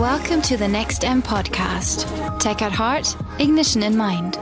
Welcome 0.00 0.40
to 0.44 0.56
the 0.56 0.66
Next 0.66 1.04
M 1.04 1.22
podcast. 1.22 2.06
Tech 2.38 2.62
at 2.62 2.72
heart, 2.72 3.14
ignition 3.38 3.82
in 3.82 3.98
mind. 3.98 4.38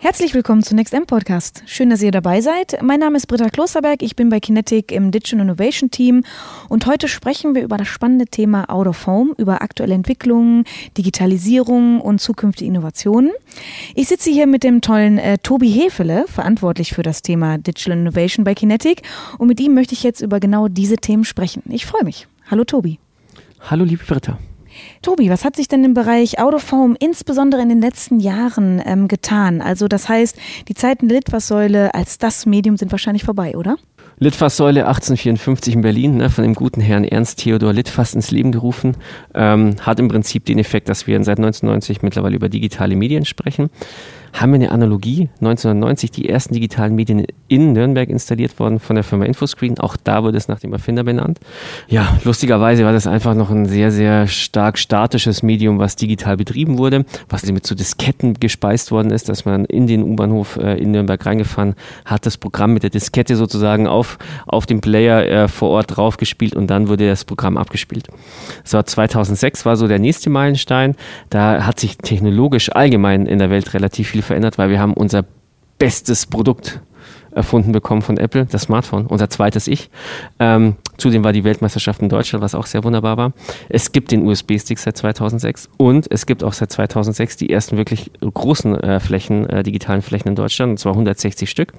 Herzlich 0.00 0.34
willkommen 0.34 0.64
zu 0.64 0.74
Next 0.74 0.92
M 0.94 1.06
Podcast. 1.06 1.62
Schön, 1.66 1.90
dass 1.90 2.02
ihr 2.02 2.10
dabei 2.10 2.40
seid. 2.40 2.82
Mein 2.82 2.98
Name 2.98 3.16
ist 3.18 3.28
Britta 3.28 3.50
Klosterberg. 3.50 4.02
Ich 4.02 4.16
bin 4.16 4.30
bei 4.30 4.40
Kinetic 4.40 4.90
im 4.90 5.12
Digital 5.12 5.42
Innovation 5.42 5.92
Team 5.92 6.24
und 6.68 6.86
heute 6.86 7.06
sprechen 7.06 7.54
wir 7.54 7.62
über 7.62 7.76
das 7.76 7.86
spannende 7.86 8.24
Thema 8.24 8.68
Out 8.68 8.88
of 8.88 9.06
Home, 9.06 9.32
über 9.36 9.62
aktuelle 9.62 9.94
Entwicklungen, 9.94 10.64
Digitalisierung 10.96 12.00
und 12.00 12.20
zukünftige 12.20 12.68
Innovationen. 12.68 13.30
Ich 13.94 14.08
sitze 14.08 14.28
hier 14.28 14.48
mit 14.48 14.64
dem 14.64 14.80
tollen 14.80 15.18
äh, 15.18 15.38
Tobi 15.38 15.70
Hefele, 15.70 16.24
verantwortlich 16.26 16.94
für 16.94 17.04
das 17.04 17.22
Thema 17.22 17.58
Digital 17.58 17.96
Innovation 17.96 18.42
bei 18.42 18.54
Kinetic 18.54 19.02
und 19.38 19.46
mit 19.46 19.60
ihm 19.60 19.74
möchte 19.74 19.94
ich 19.94 20.02
jetzt 20.02 20.20
über 20.20 20.40
genau 20.40 20.66
diese 20.66 20.96
Themen 20.96 21.22
sprechen. 21.22 21.62
Ich 21.68 21.86
freue 21.86 22.02
mich. 22.02 22.26
Hallo 22.50 22.64
Tobi. 22.64 22.98
Hallo 23.60 23.84
liebe 23.84 24.04
Britta. 24.04 24.38
Tobi, 25.02 25.30
was 25.30 25.44
hat 25.44 25.56
sich 25.56 25.68
denn 25.68 25.84
im 25.84 25.94
Bereich 25.94 26.38
Out 26.38 26.54
of 26.54 26.72
Home 26.72 26.96
insbesondere 26.98 27.62
in 27.62 27.68
den 27.68 27.80
letzten 27.80 28.20
Jahren 28.20 28.82
ähm, 28.84 29.08
getan? 29.08 29.60
Also 29.60 29.88
das 29.88 30.08
heißt, 30.08 30.36
die 30.68 30.74
Zeiten 30.74 31.08
der 31.08 31.18
Litfaßsäule 31.18 31.94
als 31.94 32.18
das 32.18 32.46
Medium 32.46 32.76
sind 32.76 32.90
wahrscheinlich 32.92 33.24
vorbei, 33.24 33.56
oder? 33.56 33.76
Litfaßsäule 34.20 34.86
1854 34.86 35.74
in 35.74 35.80
Berlin, 35.80 36.16
ne, 36.16 36.28
von 36.28 36.42
dem 36.42 36.54
guten 36.54 36.80
Herrn 36.80 37.04
Ernst 37.04 37.38
Theodor 37.38 37.72
Litfaß 37.72 38.14
ins 38.14 38.32
Leben 38.32 38.50
gerufen, 38.50 38.96
ähm, 39.34 39.76
hat 39.80 40.00
im 40.00 40.08
Prinzip 40.08 40.44
den 40.44 40.58
Effekt, 40.58 40.88
dass 40.88 41.06
wir 41.06 41.16
seit 41.22 41.38
1990 41.38 42.02
mittlerweile 42.02 42.34
über 42.34 42.48
digitale 42.48 42.96
Medien 42.96 43.24
sprechen 43.24 43.70
haben 44.32 44.52
wir 44.52 44.56
eine 44.56 44.70
Analogie. 44.70 45.28
1990 45.40 46.10
die 46.10 46.28
ersten 46.28 46.54
digitalen 46.54 46.94
Medien 46.94 47.26
in 47.48 47.72
Nürnberg 47.72 48.08
installiert 48.08 48.58
worden 48.58 48.78
von 48.78 48.96
der 48.96 49.04
Firma 49.04 49.24
Infoscreen. 49.24 49.78
Auch 49.78 49.96
da 49.96 50.22
wurde 50.22 50.38
es 50.38 50.48
nach 50.48 50.60
dem 50.60 50.72
Erfinder 50.72 51.04
benannt. 51.04 51.38
Ja, 51.88 52.18
lustigerweise 52.24 52.84
war 52.84 52.92
das 52.92 53.06
einfach 53.06 53.34
noch 53.34 53.50
ein 53.50 53.66
sehr, 53.66 53.90
sehr 53.90 54.26
stark 54.26 54.78
statisches 54.78 55.42
Medium, 55.42 55.78
was 55.78 55.96
digital 55.96 56.36
betrieben 56.36 56.78
wurde, 56.78 57.04
was 57.28 57.44
mit 57.50 57.66
so 57.66 57.74
Disketten 57.74 58.34
gespeist 58.34 58.90
worden 58.90 59.10
ist, 59.10 59.28
dass 59.28 59.44
man 59.44 59.64
in 59.64 59.86
den 59.86 60.02
U-Bahnhof 60.02 60.56
äh, 60.56 60.78
in 60.78 60.90
Nürnberg 60.90 61.24
reingefahren 61.24 61.74
hat, 62.04 62.26
das 62.26 62.36
Programm 62.36 62.74
mit 62.74 62.82
der 62.82 62.90
Diskette 62.90 63.36
sozusagen 63.36 63.86
auf, 63.86 64.18
auf 64.46 64.66
dem 64.66 64.80
Player 64.80 65.26
äh, 65.26 65.48
vor 65.48 65.70
Ort 65.70 65.96
draufgespielt 65.96 66.54
und 66.54 66.68
dann 66.68 66.88
wurde 66.88 67.08
das 67.08 67.24
Programm 67.24 67.56
abgespielt. 67.56 68.08
So, 68.64 68.82
2006 68.82 69.64
war 69.64 69.76
so 69.76 69.88
der 69.88 69.98
nächste 69.98 70.30
Meilenstein. 70.30 70.94
Da 71.30 71.64
hat 71.64 71.80
sich 71.80 71.98
technologisch 71.98 72.70
allgemein 72.70 73.26
in 73.26 73.38
der 73.38 73.50
Welt 73.50 73.74
relativ 73.74 74.08
viel 74.08 74.17
viel 74.18 74.22
verändert, 74.22 74.58
weil 74.58 74.70
wir 74.70 74.80
haben 74.80 74.94
unser 74.94 75.24
bestes 75.78 76.26
Produkt 76.26 76.80
erfunden 77.38 77.72
bekommen 77.72 78.02
von 78.02 78.18
Apple, 78.18 78.46
das 78.46 78.62
Smartphone, 78.62 79.06
unser 79.06 79.30
zweites 79.30 79.68
Ich. 79.68 79.90
Ähm, 80.38 80.76
Zudem 80.98 81.22
war 81.22 81.32
die 81.32 81.44
Weltmeisterschaft 81.44 82.02
in 82.02 82.08
Deutschland, 82.08 82.42
was 82.42 82.56
auch 82.56 82.66
sehr 82.66 82.82
wunderbar 82.82 83.16
war. 83.16 83.32
Es 83.68 83.92
gibt 83.92 84.10
den 84.10 84.26
USB-Stick 84.26 84.80
seit 84.80 84.96
2006 84.96 85.70
und 85.76 86.10
es 86.10 86.26
gibt 86.26 86.42
auch 86.42 86.52
seit 86.52 86.72
2006 86.72 87.36
die 87.36 87.50
ersten 87.50 87.76
wirklich 87.76 88.10
großen 88.20 88.74
äh, 88.80 88.98
Flächen, 88.98 89.48
äh, 89.48 89.62
digitalen 89.62 90.02
Flächen 90.02 90.30
in 90.30 90.34
Deutschland, 90.34 90.70
und 90.70 90.78
zwar 90.78 90.92
160 90.92 91.48
Stück. 91.48 91.72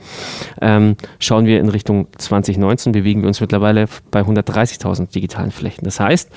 Ähm, 0.62 0.96
schauen 1.20 1.46
wir 1.46 1.60
in 1.60 1.68
Richtung 1.68 2.08
2019, 2.18 2.94
bewegen 2.94 3.22
wir 3.22 3.28
uns 3.28 3.42
mittlerweile 3.42 3.88
bei 4.10 4.22
130.000 4.22 5.14
digitalen 5.14 5.52
Flächen. 5.52 5.84
Das 5.84 6.00
heißt, 6.00 6.32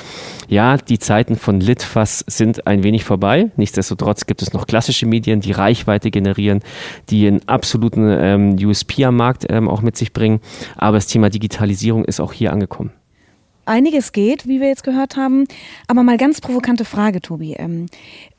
ja, 0.48 0.76
die 0.76 0.98
Zeiten 0.98 1.36
von 1.36 1.60
Litfass 1.60 2.24
sind 2.26 2.66
ein 2.66 2.82
wenig 2.82 3.04
vorbei. 3.04 3.52
Nichtsdestotrotz 3.56 4.26
gibt 4.26 4.42
es 4.42 4.52
noch 4.52 4.66
klassische 4.66 5.06
Medien, 5.06 5.40
die 5.40 5.52
Reichweite 5.52 6.10
generieren, 6.10 6.62
die 7.10 7.28
einen 7.28 7.46
absoluten 7.46 8.08
ähm, 8.10 8.56
USP 8.60 9.04
am 9.04 9.11
Markt 9.16 9.46
ähm, 9.48 9.68
auch 9.68 9.82
mit 9.82 9.96
sich 9.96 10.12
bringen. 10.12 10.40
Aber 10.76 10.96
das 10.96 11.06
Thema 11.06 11.30
Digitalisierung 11.30 12.04
ist 12.04 12.20
auch 12.20 12.32
hier 12.32 12.52
angekommen? 12.52 12.92
Einiges 13.64 14.10
geht, 14.10 14.48
wie 14.48 14.60
wir 14.60 14.66
jetzt 14.68 14.82
gehört 14.82 15.16
haben. 15.16 15.46
Aber 15.86 16.02
mal 16.02 16.16
ganz 16.16 16.40
provokante 16.40 16.84
Frage, 16.84 17.20
Tobi. 17.20 17.54
Ähm, 17.54 17.86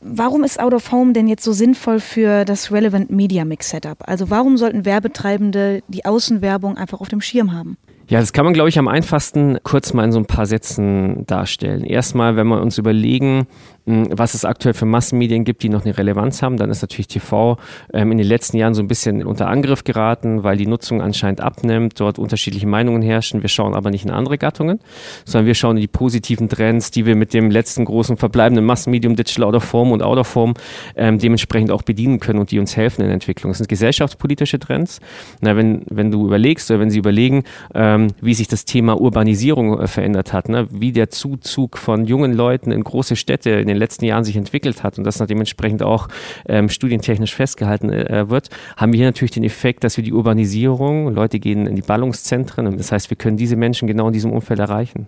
warum 0.02 0.44
ist 0.44 0.60
Out 0.60 0.74
of 0.74 0.92
Home 0.92 1.14
denn 1.14 1.28
jetzt 1.28 1.44
so 1.44 1.54
sinnvoll 1.54 2.00
für 2.00 2.44
das 2.44 2.72
Relevant 2.72 3.10
Media 3.10 3.46
Mix 3.46 3.70
Setup? 3.70 3.98
Also 4.02 4.30
warum 4.30 4.58
sollten 4.58 4.84
Werbetreibende 4.84 5.82
die 5.88 6.04
Außenwerbung 6.04 6.78
einfach 6.78 7.00
auf 7.00 7.08
dem 7.08 7.22
Schirm 7.22 7.54
haben? 7.54 7.78
Ja, 8.10 8.20
das 8.20 8.34
kann 8.34 8.44
man, 8.44 8.54
glaube 8.54 8.68
ich, 8.68 8.78
am 8.78 8.90
einfachsten 8.90 9.60
kurz 9.64 9.94
mal 9.94 10.04
in 10.04 10.12
so 10.12 10.20
ein 10.20 10.26
paar 10.26 10.46
Sätzen 10.46 11.26
darstellen. 11.26 11.86
Erstmal, 11.86 12.36
wenn 12.36 12.48
wir 12.48 12.62
uns 12.62 12.78
überlegen, 12.78 13.48
was 13.86 14.34
es 14.34 14.46
aktuell 14.46 14.74
für 14.74 14.86
Massenmedien 14.86 15.44
gibt, 15.44 15.62
die 15.62 15.70
noch 15.70 15.84
eine 15.84 15.98
Relevanz 15.98 16.42
haben, 16.42 16.56
dann 16.56 16.70
ist 16.70 16.82
natürlich 16.82 17.08
TV 17.08 17.58
ähm, 17.94 18.14
in 18.14 18.18
den 18.18 18.28
letzten 18.28 18.56
Jahren 18.58 18.74
so 18.74 18.82
ein 18.82 18.88
bisschen 18.88 19.26
unter 19.26 19.48
Angriff 19.48 19.84
geraten, 19.84 20.44
weil 20.44 20.56
die 20.56 20.68
Nutzung 20.68 21.02
anscheinend 21.02 21.42
abnimmt, 21.42 22.00
dort 22.00 22.18
unterschiedliche 22.18 22.66
Meinungen 22.66 23.02
herrschen. 23.02 23.42
Wir 23.42 23.50
schauen 23.50 23.74
aber 23.74 23.92
nicht 23.92 24.06
in 24.06 24.12
andere 24.12 24.38
Gattungen, 24.38 24.80
sondern 25.26 25.48
wir 25.48 25.56
schauen 25.56 25.76
in 25.76 25.82
die 25.82 25.88
positiven 25.88 26.48
Trends, 26.48 26.92
die 26.92 27.06
wir 27.06 27.16
mit 27.16 27.34
dem 27.34 27.52
letzten 27.52 27.84
großen 27.84 28.16
verbleibenden 28.16 28.66
Massenmedium 28.66 29.18
Digital 29.18 29.44
Out 29.44 29.56
of 29.56 29.64
Form 29.66 29.92
und 29.92 30.02
Out 30.02 30.18
of 30.18 30.28
Form 30.28 30.54
ähm, 30.96 31.20
dementsprechend 31.20 31.70
auch 31.72 31.82
bedienen 31.82 32.22
können 32.22 32.40
und 32.40 32.52
die 32.52 32.60
uns 32.60 32.78
helfen 32.78 33.02
in 33.02 33.08
der 33.08 33.16
Entwicklung. 33.16 33.52
Das 33.52 33.58
sind 33.58 33.68
gesellschaftspolitische 33.68 34.60
Trends. 34.60 35.02
Na, 35.42 35.58
wenn, 35.58 35.82
wenn 35.90 36.10
du 36.10 36.26
überlegst 36.26 36.72
oder 36.72 36.80
wenn 36.80 36.90
sie 36.90 37.00
überlegen, 37.00 37.44
ähm, 37.76 38.08
wie 38.22 38.34
sich 38.34 38.48
das 38.48 38.64
Thema 38.64 39.00
Urbanisierung 39.00 39.78
äh, 39.78 39.88
verändert 39.88 40.32
hat, 40.32 40.48
ne? 40.48 40.68
wie 40.72 40.94
der 40.94 41.10
Zuzug 41.10 41.78
von 41.78 42.06
jungen 42.06 42.34
Leuten 42.34 42.72
in 42.72 42.82
große 42.82 43.18
Städte 43.18 43.50
in 43.50 43.73
den 43.74 43.80
letzten 43.80 44.06
Jahren 44.06 44.24
sich 44.24 44.36
entwickelt 44.36 44.84
hat 44.84 44.98
und 44.98 45.04
das 45.04 45.18
dementsprechend 45.24 45.84
auch 45.84 46.10
ähm, 46.48 46.68
studientechnisch 46.68 47.34
festgehalten 47.34 47.90
äh, 47.90 48.30
wird, 48.30 48.50
haben 48.76 48.92
wir 48.92 48.98
hier 48.98 49.08
natürlich 49.08 49.32
den 49.32 49.44
Effekt, 49.44 49.84
dass 49.84 49.96
wir 49.96 50.04
die 50.04 50.12
Urbanisierung, 50.12 51.14
Leute 51.14 51.40
gehen 51.40 51.66
in 51.66 51.76
die 51.76 51.82
Ballungszentren 51.82 52.74
das 52.78 52.92
heißt, 52.92 53.10
wir 53.10 53.18
können 53.18 53.38
diese 53.38 53.56
Menschen 53.56 53.88
genau 53.88 54.08
in 54.08 54.14
diesem 54.14 54.32
Umfeld 54.32 54.60
erreichen. 54.60 55.08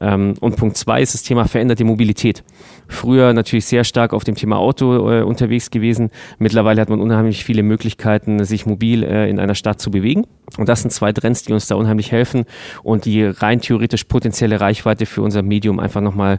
Ähm, 0.00 0.34
und 0.40 0.56
Punkt 0.56 0.76
zwei 0.76 1.02
ist 1.02 1.14
das 1.14 1.22
Thema 1.22 1.46
veränderte 1.46 1.84
Mobilität. 1.84 2.44
Früher 2.88 3.32
natürlich 3.32 3.66
sehr 3.66 3.84
stark 3.84 4.12
auf 4.12 4.24
dem 4.24 4.34
Thema 4.34 4.58
Auto 4.58 5.10
äh, 5.10 5.22
unterwegs 5.22 5.70
gewesen. 5.70 6.10
Mittlerweile 6.38 6.80
hat 6.80 6.88
man 6.88 7.00
unheimlich 7.00 7.44
viele 7.44 7.62
Möglichkeiten, 7.62 8.44
sich 8.44 8.66
mobil 8.66 9.02
äh, 9.02 9.28
in 9.28 9.38
einer 9.38 9.54
Stadt 9.54 9.80
zu 9.80 9.90
bewegen. 9.90 10.26
Und 10.56 10.68
das 10.68 10.82
sind 10.82 10.92
zwei 10.92 11.12
Trends, 11.12 11.42
die 11.42 11.52
uns 11.52 11.66
da 11.66 11.74
unheimlich 11.74 12.12
helfen 12.12 12.44
und 12.82 13.04
die 13.04 13.24
rein 13.24 13.60
theoretisch 13.60 14.04
potenzielle 14.04 14.60
Reichweite 14.60 15.04
für 15.04 15.22
unser 15.22 15.42
Medium 15.42 15.80
einfach 15.80 16.00
nochmal 16.00 16.38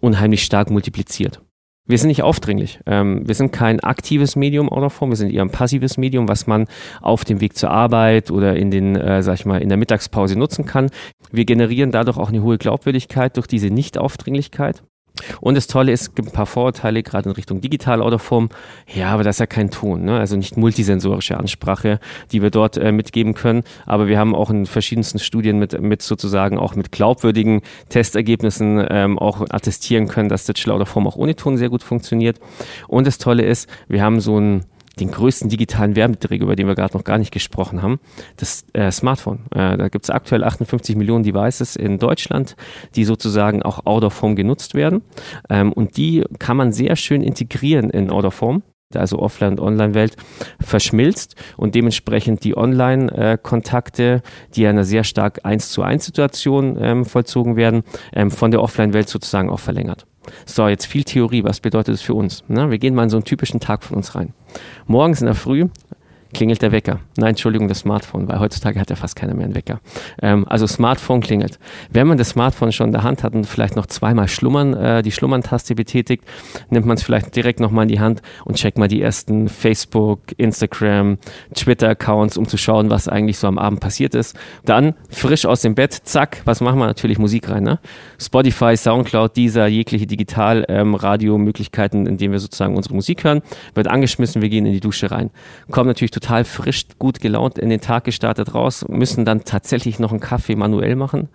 unheimlich 0.00 0.42
stark 0.42 0.70
multipliziert. 0.70 1.40
Wir 1.88 1.98
sind 1.98 2.08
nicht 2.08 2.24
aufdringlich. 2.24 2.80
Ähm, 2.86 3.26
wir 3.26 3.34
sind 3.36 3.52
kein 3.52 3.78
aktives 3.78 4.34
Medium 4.34 4.68
of 4.68 4.92
form, 4.92 5.10
wir 5.10 5.16
sind 5.16 5.32
eher 5.32 5.42
ein 5.42 5.50
passives 5.50 5.96
Medium, 5.96 6.28
was 6.28 6.48
man 6.48 6.66
auf 7.00 7.24
dem 7.24 7.40
Weg 7.40 7.56
zur 7.56 7.70
Arbeit 7.70 8.32
oder 8.32 8.56
in 8.56 8.72
den, 8.72 8.96
äh, 8.96 9.22
sag 9.22 9.34
ich 9.34 9.46
mal, 9.46 9.62
in 9.62 9.68
der 9.68 9.78
Mittagspause 9.78 10.36
nutzen 10.36 10.66
kann. 10.66 10.90
Wir 11.30 11.44
generieren 11.44 11.92
dadurch 11.92 12.16
auch 12.16 12.28
eine 12.28 12.42
hohe 12.42 12.58
Glaubwürdigkeit 12.58 13.36
durch 13.36 13.46
diese 13.46 13.70
Nicht-Aufdringlichkeit. 13.70 14.82
Und 15.40 15.54
das 15.54 15.66
Tolle 15.66 15.92
ist, 15.92 16.02
es 16.02 16.14
gibt 16.14 16.28
ein 16.28 16.32
paar 16.32 16.46
Vorurteile, 16.46 17.02
gerade 17.02 17.28
in 17.28 17.34
Richtung 17.34 17.60
digitale 17.60 18.02
Autoform. 18.02 18.48
Ja, 18.94 19.10
aber 19.10 19.24
das 19.24 19.36
ist 19.36 19.40
ja 19.40 19.46
kein 19.46 19.70
Ton, 19.70 20.04
ne? 20.04 20.18
also 20.18 20.36
nicht 20.36 20.56
multisensorische 20.56 21.38
Ansprache, 21.38 22.00
die 22.32 22.42
wir 22.42 22.50
dort 22.50 22.76
äh, 22.76 22.92
mitgeben 22.92 23.34
können. 23.34 23.62
Aber 23.86 24.08
wir 24.08 24.18
haben 24.18 24.34
auch 24.34 24.50
in 24.50 24.66
verschiedensten 24.66 25.18
Studien 25.18 25.58
mit, 25.58 25.80
mit 25.80 26.02
sozusagen 26.02 26.58
auch 26.58 26.74
mit 26.74 26.92
glaubwürdigen 26.92 27.62
Testergebnissen 27.88 28.86
ähm, 28.90 29.18
auch 29.18 29.42
attestieren 29.50 30.08
können, 30.08 30.28
dass 30.28 30.44
Digital 30.44 30.74
Autoform 30.74 31.06
auch 31.06 31.16
ohne 31.16 31.36
Ton 31.36 31.56
sehr 31.56 31.68
gut 31.68 31.82
funktioniert. 31.82 32.38
Und 32.88 33.06
das 33.06 33.18
Tolle 33.18 33.44
ist, 33.44 33.68
wir 33.88 34.02
haben 34.02 34.20
so 34.20 34.38
ein 34.38 34.64
den 34.98 35.10
größten 35.10 35.48
digitalen 35.48 35.96
Werbeträger, 35.96 36.44
über 36.44 36.56
den 36.56 36.66
wir 36.66 36.74
gerade 36.74 36.96
noch 36.96 37.04
gar 37.04 37.18
nicht 37.18 37.32
gesprochen 37.32 37.82
haben, 37.82 37.98
das 38.36 38.64
äh, 38.72 38.90
Smartphone. 38.90 39.40
Äh, 39.54 39.76
da 39.76 39.88
gibt 39.88 40.04
es 40.04 40.10
aktuell 40.10 40.44
58 40.44 40.96
Millionen 40.96 41.24
Devices 41.24 41.76
in 41.76 41.98
Deutschland, 41.98 42.56
die 42.94 43.04
sozusagen 43.04 43.62
auch 43.62 43.84
out 43.84 44.04
of 44.04 44.22
home 44.22 44.34
genutzt 44.34 44.74
werden. 44.74 45.02
Ähm, 45.50 45.72
und 45.72 45.96
die 45.96 46.24
kann 46.38 46.56
man 46.56 46.72
sehr 46.72 46.96
schön 46.96 47.22
integrieren 47.22 47.90
in 47.90 48.10
out 48.10 48.24
of 48.24 48.40
home 48.40 48.62
also 48.94 49.18
Offline- 49.18 49.52
und 49.52 49.60
Online-Welt, 49.60 50.16
verschmilzt 50.60 51.34
und 51.56 51.74
dementsprechend 51.74 52.44
die 52.44 52.56
Online-Kontakte, 52.56 54.22
die 54.54 54.62
in 54.62 54.68
einer 54.68 54.84
sehr 54.84 55.02
stark 55.02 55.40
1 55.44 55.70
zu 55.70 55.82
1 55.82 56.04
Situation 56.04 56.78
ähm, 56.80 57.04
vollzogen 57.04 57.56
werden, 57.56 57.82
ähm, 58.14 58.30
von 58.30 58.50
der 58.52 58.62
Offline-Welt 58.62 59.08
sozusagen 59.08 59.50
auch 59.50 59.60
verlängert. 59.60 60.06
So, 60.44 60.68
jetzt 60.68 60.86
viel 60.86 61.04
Theorie. 61.04 61.44
Was 61.44 61.60
bedeutet 61.60 61.94
das 61.94 62.02
für 62.02 62.14
uns? 62.14 62.42
Na, 62.48 62.70
wir 62.70 62.78
gehen 62.78 62.94
mal 62.94 63.04
in 63.04 63.10
so 63.10 63.16
einen 63.16 63.24
typischen 63.24 63.60
Tag 63.60 63.82
von 63.82 63.96
uns 63.96 64.14
rein. 64.14 64.32
Morgens 64.86 65.20
in 65.20 65.26
der 65.26 65.34
Früh 65.34 65.68
klingelt 66.34 66.62
der 66.62 66.72
Wecker. 66.72 67.00
Nein, 67.16 67.30
Entschuldigung, 67.30 67.68
das 67.68 67.80
Smartphone, 67.80 68.28
weil 68.28 68.40
heutzutage 68.40 68.78
hat 68.78 68.90
ja 68.90 68.96
fast 68.96 69.16
keiner 69.16 69.34
mehr 69.34 69.46
einen 69.46 69.54
Wecker. 69.54 69.80
Ähm, 70.20 70.46
also 70.48 70.66
Smartphone 70.66 71.20
klingelt. 71.20 71.58
Wenn 71.90 72.06
man 72.06 72.18
das 72.18 72.30
Smartphone 72.30 72.72
schon 72.72 72.88
in 72.88 72.92
der 72.92 73.02
Hand 73.02 73.22
hat 73.22 73.34
und 73.34 73.46
vielleicht 73.46 73.76
noch 73.76 73.86
zweimal 73.86 74.28
schlummern, 74.28 74.74
äh, 74.74 75.02
die 75.02 75.12
Schlummern-Taste 75.12 75.74
betätigt, 75.74 76.24
nimmt 76.68 76.86
man 76.86 76.96
es 76.96 77.02
vielleicht 77.02 77.34
direkt 77.34 77.60
nochmal 77.60 77.84
in 77.84 77.88
die 77.88 78.00
Hand 78.00 78.22
und 78.44 78.56
checkt 78.56 78.78
mal 78.78 78.88
die 78.88 79.00
ersten 79.00 79.48
Facebook, 79.48 80.20
Instagram, 80.36 81.18
Twitter-Accounts, 81.54 82.36
um 82.36 82.46
zu 82.46 82.56
schauen, 82.56 82.90
was 82.90 83.08
eigentlich 83.08 83.38
so 83.38 83.46
am 83.46 83.58
Abend 83.58 83.80
passiert 83.80 84.14
ist. 84.14 84.36
Dann 84.64 84.94
frisch 85.08 85.46
aus 85.46 85.62
dem 85.62 85.74
Bett, 85.74 85.92
zack, 85.92 86.42
was 86.44 86.60
machen 86.60 86.78
wir? 86.78 86.86
Natürlich 86.86 87.18
Musik 87.18 87.48
rein. 87.48 87.62
Ne? 87.62 87.78
Spotify, 88.20 88.76
Soundcloud, 88.76 89.36
dieser 89.36 89.66
jegliche 89.66 90.06
Digital-Radio-Möglichkeiten, 90.06 92.06
ähm, 92.06 92.18
denen 92.18 92.32
wir 92.32 92.40
sozusagen 92.40 92.76
unsere 92.76 92.94
Musik 92.94 93.24
hören, 93.24 93.42
wird 93.74 93.88
angeschmissen, 93.88 94.42
wir 94.42 94.48
gehen 94.48 94.66
in 94.66 94.72
die 94.72 94.80
Dusche 94.80 95.10
rein. 95.10 95.30
Kommt 95.70 95.86
natürlich 95.86 96.10
total 96.10 96.25
total 96.26 96.44
frisch, 96.44 96.86
gut 96.98 97.20
gelaunt 97.20 97.56
in 97.56 97.70
den 97.70 97.80
Tag 97.80 98.04
gestartet 98.04 98.52
raus, 98.52 98.84
müssen 98.88 99.24
dann 99.24 99.44
tatsächlich 99.44 100.00
noch 100.00 100.10
einen 100.10 100.18
Kaffee 100.18 100.56
manuell 100.56 100.96
machen. 100.96 101.28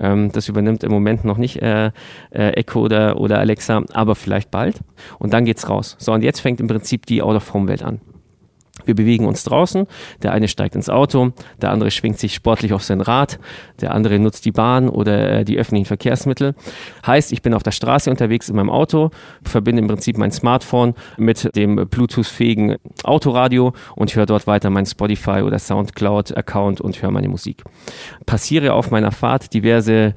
Ähm, 0.00 0.32
das 0.32 0.48
übernimmt 0.48 0.84
im 0.84 0.90
Moment 0.90 1.24
noch 1.24 1.36
nicht 1.36 1.60
äh, 1.60 1.90
äh, 2.30 2.52
Echo 2.52 2.80
oder, 2.80 3.20
oder 3.20 3.38
Alexa, 3.38 3.82
aber 3.92 4.14
vielleicht 4.14 4.50
bald. 4.50 4.80
Und 5.18 5.34
dann 5.34 5.44
geht's 5.44 5.68
raus. 5.68 5.96
So, 5.98 6.12
und 6.12 6.22
jetzt 6.22 6.40
fängt 6.40 6.60
im 6.60 6.66
Prinzip 6.66 7.04
die 7.04 7.20
Out-of-Home-Welt 7.20 7.82
an. 7.82 8.00
Wir 8.88 8.94
bewegen 8.94 9.26
uns 9.26 9.44
draußen. 9.44 9.86
Der 10.22 10.32
eine 10.32 10.48
steigt 10.48 10.74
ins 10.74 10.88
Auto, 10.88 11.32
der 11.60 11.72
andere 11.72 11.90
schwingt 11.90 12.18
sich 12.18 12.32
sportlich 12.32 12.72
auf 12.72 12.82
sein 12.82 13.02
Rad, 13.02 13.38
der 13.82 13.92
andere 13.92 14.18
nutzt 14.18 14.46
die 14.46 14.50
Bahn 14.50 14.88
oder 14.88 15.30
äh, 15.30 15.44
die 15.44 15.58
öffentlichen 15.58 15.84
Verkehrsmittel. 15.84 16.54
Heißt, 17.06 17.30
ich 17.32 17.42
bin 17.42 17.52
auf 17.52 17.62
der 17.62 17.72
Straße 17.72 18.10
unterwegs 18.10 18.48
in 18.48 18.56
meinem 18.56 18.70
Auto, 18.70 19.10
verbinde 19.42 19.82
im 19.82 19.88
Prinzip 19.88 20.16
mein 20.16 20.32
Smartphone 20.32 20.94
mit 21.18 21.54
dem 21.54 21.76
Bluetooth-fähigen 21.76 22.76
Autoradio 23.04 23.74
und 23.94 24.16
höre 24.16 24.24
dort 24.24 24.46
weiter 24.46 24.70
mein 24.70 24.86
Spotify 24.86 25.42
oder 25.42 25.58
Soundcloud-Account 25.58 26.80
und 26.80 27.02
höre 27.02 27.10
meine 27.10 27.28
Musik. 27.28 27.64
Passiere 28.24 28.72
auf 28.72 28.90
meiner 28.90 29.12
Fahrt 29.12 29.52
diverse 29.52 30.14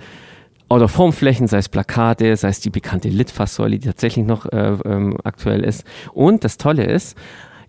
Out-of-Home-Flächen, 0.69 1.47
sei 1.47 1.57
es 1.57 1.67
Plakate, 1.67 2.37
sei 2.37 2.47
es 2.47 2.61
die 2.61 2.69
bekannte 2.69 3.09
Litfaßsäule, 3.09 3.79
die 3.79 3.87
tatsächlich 3.87 4.25
noch 4.25 4.45
äh, 4.45 4.77
ähm, 4.85 5.17
aktuell 5.25 5.65
ist. 5.65 5.83
Und 6.13 6.45
das 6.45 6.55
Tolle 6.55 6.85
ist, 6.85 7.17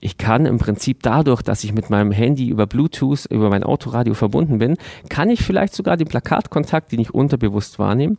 ich 0.03 0.19
kann 0.19 0.47
im 0.47 0.59
Prinzip 0.59 1.03
dadurch, 1.03 1.43
dass 1.43 1.63
ich 1.63 1.73
mit 1.73 1.89
meinem 1.89 2.11
Handy 2.11 2.49
über 2.49 2.67
Bluetooth, 2.67 3.27
über 3.31 3.49
mein 3.49 3.63
Autoradio 3.63 4.15
verbunden 4.15 4.59
bin, 4.59 4.77
kann 5.09 5.31
ich 5.31 5.43
vielleicht 5.43 5.75
sogar 5.75 5.97
den 5.97 6.09
Plakatkontakt, 6.09 6.91
den 6.91 6.99
ich 6.99 7.15
unterbewusst 7.15 7.79
wahrnehme, 7.79 8.17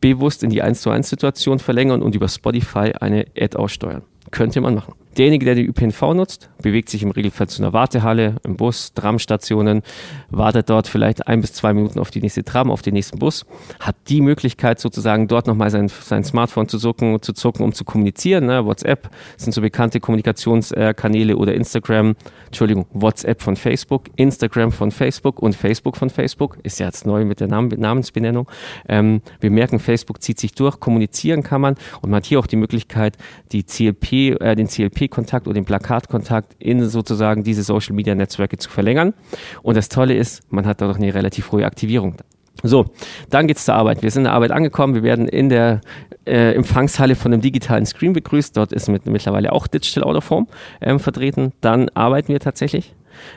bewusst 0.00 0.42
in 0.44 0.50
die 0.50 0.60
1 0.60 0.82
zu 0.82 0.90
1 0.90 1.08
Situation 1.08 1.58
verlängern 1.58 2.02
und 2.02 2.14
über 2.14 2.28
Spotify 2.28 2.92
eine 3.00 3.24
Ad 3.36 3.56
aussteuern. 3.56 4.02
Könnte 4.30 4.60
man 4.60 4.74
machen. 4.74 4.92
Derjenige, 5.18 5.44
der 5.44 5.54
die 5.54 5.66
ÖPNV 5.66 6.14
nutzt, 6.14 6.48
bewegt 6.62 6.88
sich 6.88 7.02
im 7.02 7.10
Regelfall 7.10 7.46
zu 7.46 7.62
einer 7.62 7.74
Wartehalle, 7.74 8.36
im 8.44 8.56
Bus, 8.56 8.94
Tramstationen, 8.94 9.82
wartet 10.30 10.70
dort 10.70 10.88
vielleicht 10.88 11.28
ein 11.28 11.42
bis 11.42 11.52
zwei 11.52 11.74
Minuten 11.74 11.98
auf 11.98 12.10
die 12.10 12.22
nächste 12.22 12.44
Tram, 12.44 12.70
auf 12.70 12.80
den 12.80 12.94
nächsten 12.94 13.18
Bus, 13.18 13.44
hat 13.78 13.96
die 14.08 14.22
Möglichkeit 14.22 14.80
sozusagen 14.80 15.28
dort 15.28 15.46
nochmal 15.46 15.70
sein, 15.70 15.88
sein 15.88 16.24
Smartphone 16.24 16.66
zu 16.68 16.78
zucken, 16.78 17.20
zu 17.20 17.34
zucken, 17.34 17.62
um 17.62 17.72
zu 17.74 17.84
kommunizieren. 17.84 18.46
Ne? 18.46 18.64
WhatsApp 18.64 19.10
sind 19.36 19.52
so 19.52 19.60
bekannte 19.60 20.00
Kommunikationskanäle 20.00 21.36
oder 21.36 21.54
Instagram, 21.54 22.14
Entschuldigung, 22.46 22.86
WhatsApp 22.94 23.42
von 23.42 23.56
Facebook, 23.56 24.04
Instagram 24.16 24.72
von 24.72 24.90
Facebook 24.90 25.40
und 25.40 25.54
Facebook 25.54 25.98
von 25.98 26.08
Facebook, 26.08 26.56
ist 26.62 26.80
ja 26.80 26.86
jetzt 26.86 27.04
neu 27.04 27.26
mit 27.26 27.40
der 27.40 27.48
Namen, 27.48 27.68
Namensbenennung. 27.78 28.48
Ähm, 28.88 29.20
wir 29.40 29.50
merken, 29.50 29.78
Facebook 29.78 30.22
zieht 30.22 30.40
sich 30.40 30.54
durch, 30.54 30.80
kommunizieren 30.80 31.42
kann 31.42 31.60
man 31.60 31.74
und 32.00 32.10
man 32.10 32.18
hat 32.18 32.26
hier 32.26 32.38
auch 32.38 32.46
die 32.46 32.56
Möglichkeit, 32.56 33.18
die 33.52 33.64
CLP, 33.64 34.40
äh, 34.40 34.54
den 34.54 34.68
CLP 34.68 35.01
kontakt 35.08 35.46
oder 35.46 35.54
den 35.54 35.64
Plakatkontakt 35.64 36.54
in 36.58 36.88
sozusagen 36.88 37.44
diese 37.44 37.62
Social 37.62 37.94
Media 37.94 38.14
Netzwerke 38.14 38.58
zu 38.58 38.70
verlängern. 38.70 39.14
Und 39.62 39.76
das 39.76 39.88
Tolle 39.88 40.14
ist, 40.14 40.42
man 40.50 40.66
hat 40.66 40.80
dadurch 40.80 40.98
eine 40.98 41.14
relativ 41.14 41.52
hohe 41.52 41.64
Aktivierung. 41.64 42.16
So, 42.62 42.86
dann 43.30 43.48
geht's 43.48 43.64
zur 43.64 43.74
Arbeit. 43.74 44.02
Wir 44.02 44.10
sind 44.10 44.20
in 44.20 44.24
der 44.24 44.34
Arbeit 44.34 44.52
angekommen. 44.52 44.94
Wir 44.94 45.02
werden 45.02 45.26
in 45.26 45.48
der 45.48 45.80
äh, 46.26 46.54
Empfangshalle 46.54 47.16
von 47.16 47.32
einem 47.32 47.42
digitalen 47.42 47.86
Screen 47.86 48.12
begrüßt. 48.12 48.56
Dort 48.56 48.72
ist 48.72 48.88
mit, 48.88 49.06
mittlerweile 49.06 49.52
auch 49.52 49.66
Digital 49.66 50.04
Autoform 50.04 50.46
ähm, 50.80 51.00
vertreten. 51.00 51.52
Dann 51.60 51.88
arbeiten 51.90 52.28
wir 52.28 52.40
tatsächlich. 52.40 52.94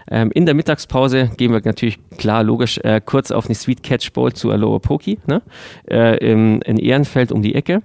Ähm, 0.10 0.32
in 0.34 0.46
der 0.46 0.56
Mittagspause 0.56 1.32
gehen 1.38 1.52
wir 1.52 1.62
natürlich, 1.64 2.00
klar, 2.18 2.44
logisch, 2.44 2.80
äh, 2.84 3.02
kurz 3.04 3.32
auf 3.32 3.46
eine 3.46 3.56
Sweet 3.56 3.84
Catch 3.84 4.14
Bowl 4.14 4.34
zu 4.34 4.52
Aloha 4.52 4.80
Poki 4.80 5.20
ne? 5.28 5.42
äh, 5.90 6.18
im, 6.18 6.62
in 6.62 6.78
Ehrenfeld 6.78 7.32
um 7.32 7.42
die 7.42 7.56
Ecke. 7.56 7.82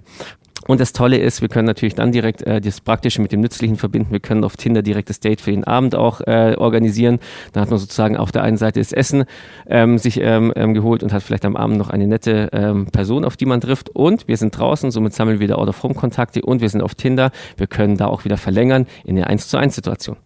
Und 0.67 0.81
das 0.81 0.93
Tolle 0.93 1.19
ist, 1.19 1.41
wir 1.41 1.49
können 1.49 1.67
natürlich 1.67 1.95
dann 1.95 2.12
direkt 2.12 2.43
äh, 2.43 2.61
das 2.61 2.81
Praktische 2.81 3.23
mit 3.23 3.33
dem 3.33 3.41
Nützlichen 3.41 3.77
verbinden. 3.77 4.12
Wir 4.12 4.21
können 4.21 4.45
auf 4.45 4.57
Tinder 4.57 4.83
direkt 4.83 5.11
das 5.11 5.21
Date 5.21 5.41
für 5.41 5.51
den 5.51 5.65
Abend 5.65 5.95
auch 5.95 6.21
äh, 6.23 6.55
organisieren. 6.57 7.19
Da 7.53 7.61
hat 7.61 7.71
man 7.71 7.79
sozusagen 7.79 8.17
auf 8.17 8.33
der 8.33 8.43
einen 8.43 8.57
Seite 8.57 8.81
das 8.81 8.93
Essen 8.93 9.25
ähm, 9.67 9.99
sich 9.99 10.21
ähm, 10.21 10.53
ähm, 10.57 10.75
geholt 10.75 11.03
und 11.03 11.12
hat 11.12 11.23
vielleicht 11.23 11.45
am 11.45 11.57
Abend 11.57 11.79
noch 11.79 11.91
eine 11.91 12.07
nette 12.07 12.51
ähm, 12.53 12.87
Person, 12.87 13.25
auf 13.25 13.37
die 13.37 13.47
man 13.47 13.61
trifft. 13.61 13.91
Und 13.91 14.29
wir 14.29 14.37
sind 14.37 14.57
draußen, 14.57 14.91
somit 14.91 15.15
sammeln 15.15 15.41
wir 15.41 15.45
wieder 15.45 15.59
Out-of-Home-Kontakte 15.59 16.43
und 16.43 16.61
wir 16.61 16.69
sind 16.69 16.83
auf 16.83 16.95
Tinder. 16.95 17.31
Wir 17.56 17.67
können 17.67 17.97
da 17.97 18.06
auch 18.06 18.25
wieder 18.25 18.37
verlängern 18.37 18.87
in 19.05 19.17
eine 19.17 19.27
1 19.27 19.49
zu 19.49 19.56
1 19.56 19.75
Situation. 19.75 20.17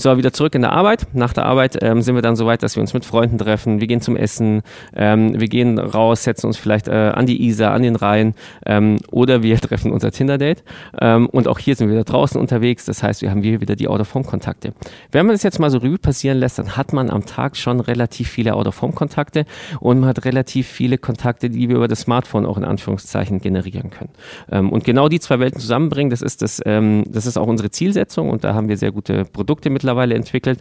So, 0.00 0.16
wieder 0.16 0.32
zurück 0.32 0.54
in 0.54 0.62
der 0.62 0.72
Arbeit. 0.72 1.08
Nach 1.12 1.34
der 1.34 1.44
Arbeit 1.44 1.76
ähm, 1.82 2.00
sind 2.00 2.14
wir 2.14 2.22
dann 2.22 2.34
so 2.34 2.46
weit, 2.46 2.62
dass 2.62 2.74
wir 2.74 2.80
uns 2.80 2.94
mit 2.94 3.04
Freunden 3.04 3.36
treffen. 3.36 3.80
Wir 3.80 3.86
gehen 3.86 4.00
zum 4.00 4.16
Essen. 4.16 4.62
Ähm, 4.96 5.38
wir 5.38 5.46
gehen 5.46 5.78
raus, 5.78 6.24
setzen 6.24 6.46
uns 6.46 6.56
vielleicht 6.56 6.88
äh, 6.88 7.12
an 7.14 7.26
die 7.26 7.46
Isar, 7.46 7.74
an 7.74 7.82
den 7.82 7.96
Rhein. 7.96 8.32
Ähm, 8.64 9.00
oder 9.10 9.42
wir 9.42 9.56
treffen 9.60 9.92
unser 9.92 10.10
Tinder-Date. 10.10 10.64
Ähm, 10.98 11.26
und 11.26 11.48
auch 11.48 11.58
hier 11.58 11.76
sind 11.76 11.88
wir 11.88 11.96
wieder 11.96 12.04
draußen 12.04 12.40
unterwegs. 12.40 12.86
Das 12.86 13.02
heißt, 13.02 13.20
wir 13.20 13.30
haben 13.30 13.42
hier 13.42 13.60
wieder 13.60 13.76
die 13.76 13.88
Out-of-Home-Kontakte. 13.88 14.72
Wenn 15.12 15.26
man 15.26 15.34
das 15.34 15.42
jetzt 15.42 15.58
mal 15.58 15.68
so 15.68 15.76
Revue 15.76 15.98
passieren 15.98 16.38
lässt, 16.38 16.58
dann 16.58 16.78
hat 16.78 16.94
man 16.94 17.10
am 17.10 17.26
Tag 17.26 17.58
schon 17.58 17.78
relativ 17.80 18.30
viele 18.30 18.54
Out-of-Home-Kontakte 18.54 19.44
und 19.80 20.00
man 20.00 20.08
hat 20.08 20.24
relativ 20.24 20.66
viele 20.66 20.96
Kontakte, 20.96 21.50
die 21.50 21.68
wir 21.68 21.76
über 21.76 21.88
das 21.88 22.00
Smartphone 22.00 22.46
auch 22.46 22.56
in 22.56 22.64
Anführungszeichen 22.64 23.42
generieren 23.42 23.90
können. 23.90 24.12
Ähm, 24.50 24.72
und 24.72 24.84
genau 24.84 25.10
die 25.10 25.20
zwei 25.20 25.40
Welten 25.40 25.60
zusammenbringen, 25.60 26.08
das 26.08 26.22
ist 26.22 26.40
das, 26.40 26.62
ähm, 26.64 27.04
das 27.06 27.26
ist 27.26 27.36
auch 27.36 27.48
unsere 27.48 27.70
Zielsetzung 27.70 28.30
und 28.30 28.44
da 28.44 28.54
haben 28.54 28.70
wir 28.70 28.78
sehr 28.78 28.92
gute 28.92 29.26
Produkte 29.26 29.68
mittlerweile 29.68 29.89
mittlerweile 29.90 30.14
entwickelt. 30.14 30.60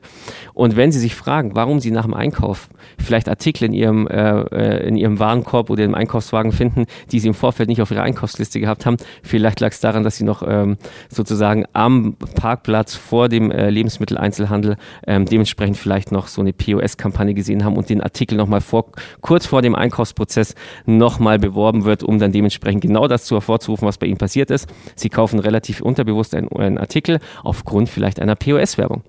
Und 0.53 0.75
wenn 0.75 0.91
Sie 0.91 0.99
sich 0.99 1.15
fragen, 1.15 1.51
warum 1.55 1.79
Sie 1.79 1.91
nach 1.91 2.05
dem 2.05 2.13
Einkauf 2.13 2.69
vielleicht 2.97 3.29
Artikel 3.29 3.65
in 3.65 3.73
Ihrem, 3.73 4.07
äh, 4.07 4.41
äh, 4.41 4.87
in 4.87 4.97
Ihrem 4.97 5.19
Warenkorb 5.19 5.69
oder 5.69 5.83
im 5.83 5.93
Einkaufswagen 5.93 6.51
finden, 6.51 6.85
die 7.11 7.19
Sie 7.19 7.27
im 7.27 7.33
Vorfeld 7.33 7.69
nicht 7.69 7.81
auf 7.81 7.91
Ihrer 7.91 8.01
Einkaufsliste 8.01 8.59
gehabt 8.59 8.85
haben, 8.85 8.97
vielleicht 9.21 9.59
lag 9.59 9.71
es 9.71 9.79
daran, 9.79 10.03
dass 10.03 10.17
Sie 10.17 10.23
noch 10.23 10.43
ähm, 10.45 10.77
sozusagen 11.09 11.65
am 11.73 12.15
Parkplatz 12.35 12.95
vor 12.95 13.29
dem 13.29 13.51
äh, 13.51 13.69
Lebensmitteleinzelhandel 13.69 14.77
ähm, 15.05 15.25
dementsprechend 15.25 15.77
vielleicht 15.77 16.11
noch 16.11 16.27
so 16.27 16.41
eine 16.41 16.53
POS-Kampagne 16.53 17.33
gesehen 17.33 17.63
haben 17.63 17.77
und 17.77 17.89
den 17.89 18.01
Artikel 18.01 18.35
nochmal 18.37 18.61
vor, 18.61 18.85
kurz 19.21 19.45
vor 19.45 19.61
dem 19.61 19.75
Einkaufsprozess 19.75 20.55
nochmal 20.85 21.37
beworben 21.37 21.85
wird, 21.85 22.03
um 22.03 22.17
dann 22.19 22.31
dementsprechend 22.31 22.81
genau 22.81 23.07
das 23.07 23.25
zu 23.25 23.35
hervorzurufen, 23.35 23.87
was 23.87 23.97
bei 23.97 24.07
Ihnen 24.07 24.17
passiert 24.17 24.49
ist. 24.49 24.67
Sie 24.95 25.09
kaufen 25.09 25.39
relativ 25.39 25.81
unterbewusst 25.81 26.33
einen, 26.33 26.49
einen 26.49 26.77
Artikel 26.77 27.19
aufgrund 27.43 27.89
vielleicht 27.89 28.19
einer 28.19 28.35
POS-Werbung. 28.35 29.03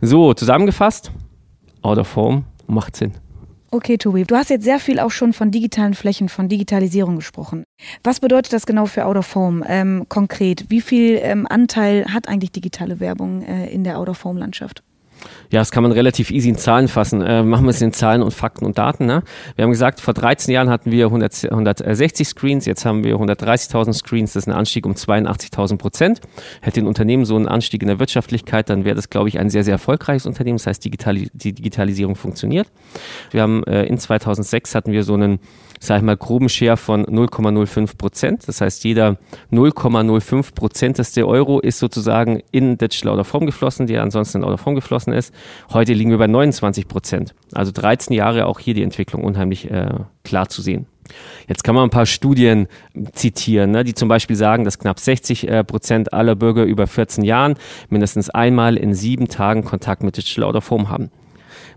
So, 0.00 0.34
zusammengefasst, 0.34 1.10
Out 1.82 1.98
of 1.98 2.16
Home 2.16 2.44
macht 2.66 2.96
Sinn. 2.96 3.12
Okay, 3.72 3.98
Tobi, 3.98 4.24
du 4.24 4.34
hast 4.34 4.50
jetzt 4.50 4.64
sehr 4.64 4.80
viel 4.80 4.98
auch 4.98 5.12
schon 5.12 5.32
von 5.32 5.52
digitalen 5.52 5.94
Flächen, 5.94 6.28
von 6.28 6.48
Digitalisierung 6.48 7.16
gesprochen. 7.16 7.62
Was 8.02 8.18
bedeutet 8.18 8.52
das 8.52 8.66
genau 8.66 8.86
für 8.86 9.06
Out 9.06 9.16
of 9.16 9.34
Home 9.36 9.64
ähm, 9.68 10.06
konkret? 10.08 10.66
Wie 10.70 10.80
viel 10.80 11.20
ähm, 11.22 11.46
Anteil 11.48 12.06
hat 12.12 12.28
eigentlich 12.28 12.50
digitale 12.50 12.98
Werbung 12.98 13.42
äh, 13.42 13.70
in 13.70 13.84
der 13.84 13.98
Out 13.98 14.08
of 14.08 14.24
Home 14.24 14.40
Landschaft? 14.40 14.82
Ja, 15.50 15.60
das 15.60 15.70
kann 15.70 15.82
man 15.82 15.92
relativ 15.92 16.30
easy 16.30 16.48
in 16.48 16.56
Zahlen 16.56 16.88
fassen. 16.88 17.22
Äh, 17.22 17.42
machen 17.42 17.64
wir 17.64 17.70
es 17.70 17.80
in 17.80 17.92
Zahlen 17.92 18.22
und 18.22 18.32
Fakten 18.32 18.64
und 18.64 18.78
Daten. 18.78 19.06
Ne? 19.06 19.22
Wir 19.56 19.64
haben 19.64 19.70
gesagt, 19.70 20.00
vor 20.00 20.14
13 20.14 20.52
Jahren 20.54 20.70
hatten 20.70 20.90
wir 20.90 21.06
100, 21.06 21.50
160 21.50 22.28
Screens, 22.28 22.66
jetzt 22.66 22.84
haben 22.84 23.04
wir 23.04 23.16
130.000 23.16 23.92
Screens. 23.92 24.32
Das 24.32 24.44
ist 24.44 24.48
ein 24.48 24.54
Anstieg 24.54 24.86
um 24.86 24.92
82.000 24.92 25.76
Prozent. 25.78 26.20
Hätte 26.60 26.80
ein 26.80 26.86
Unternehmen 26.86 27.24
so 27.24 27.36
einen 27.36 27.48
Anstieg 27.48 27.82
in 27.82 27.88
der 27.88 27.98
Wirtschaftlichkeit, 27.98 28.70
dann 28.70 28.84
wäre 28.84 28.94
das, 28.94 29.10
glaube 29.10 29.28
ich, 29.28 29.38
ein 29.38 29.50
sehr, 29.50 29.64
sehr 29.64 29.72
erfolgreiches 29.72 30.26
Unternehmen. 30.26 30.58
Das 30.58 30.66
heißt, 30.66 30.84
Digitali 30.84 31.30
die 31.32 31.52
Digitalisierung 31.52 32.14
funktioniert. 32.14 32.68
Wir 33.30 33.42
haben 33.42 33.64
äh, 33.64 33.84
in 33.84 33.98
2006 33.98 34.74
hatten 34.74 34.92
wir 34.92 35.02
so 35.02 35.14
einen 35.14 35.40
sage 35.80 35.98
ich 35.98 36.04
mal, 36.04 36.16
groben 36.16 36.48
Share 36.48 36.76
von 36.76 37.06
0,05 37.06 37.96
Prozent. 37.96 38.46
Das 38.46 38.60
heißt, 38.60 38.84
jeder 38.84 39.16
0,05 39.50 40.54
Prozenteste 40.54 41.26
Euro 41.26 41.58
ist 41.58 41.78
sozusagen 41.78 42.42
in 42.52 42.76
Digital 42.76 43.18
Out 43.18 43.26
Form 43.26 43.46
geflossen, 43.46 43.86
der 43.86 44.02
ansonsten 44.02 44.38
in 44.38 44.44
Out 44.44 44.60
Form 44.60 44.74
geflossen 44.74 45.14
ist. 45.14 45.34
Heute 45.72 45.94
liegen 45.94 46.10
wir 46.10 46.18
bei 46.18 46.26
29 46.26 46.86
Prozent. 46.86 47.34
Also 47.52 47.72
13 47.72 48.14
Jahre 48.14 48.46
auch 48.46 48.60
hier 48.60 48.74
die 48.74 48.82
Entwicklung 48.82 49.24
unheimlich 49.24 49.70
äh, 49.70 49.88
klar 50.22 50.48
zu 50.48 50.60
sehen. 50.60 50.86
Jetzt 51.48 51.64
kann 51.64 51.74
man 51.74 51.84
ein 51.84 51.90
paar 51.90 52.06
Studien 52.06 52.68
zitieren, 53.12 53.72
ne, 53.72 53.82
die 53.82 53.94
zum 53.94 54.08
Beispiel 54.08 54.36
sagen, 54.36 54.64
dass 54.64 54.78
knapp 54.78 55.00
60 55.00 55.48
äh, 55.48 55.64
Prozent 55.64 56.12
aller 56.12 56.36
Bürger 56.36 56.64
über 56.64 56.86
14 56.86 57.24
Jahren 57.24 57.54
mindestens 57.88 58.30
einmal 58.30 58.76
in 58.76 58.94
sieben 58.94 59.28
Tagen 59.28 59.64
Kontakt 59.64 60.02
mit 60.02 60.16
Digital 60.16 60.44
Out 60.44 60.70
Home 60.70 60.88
haben. 60.88 61.10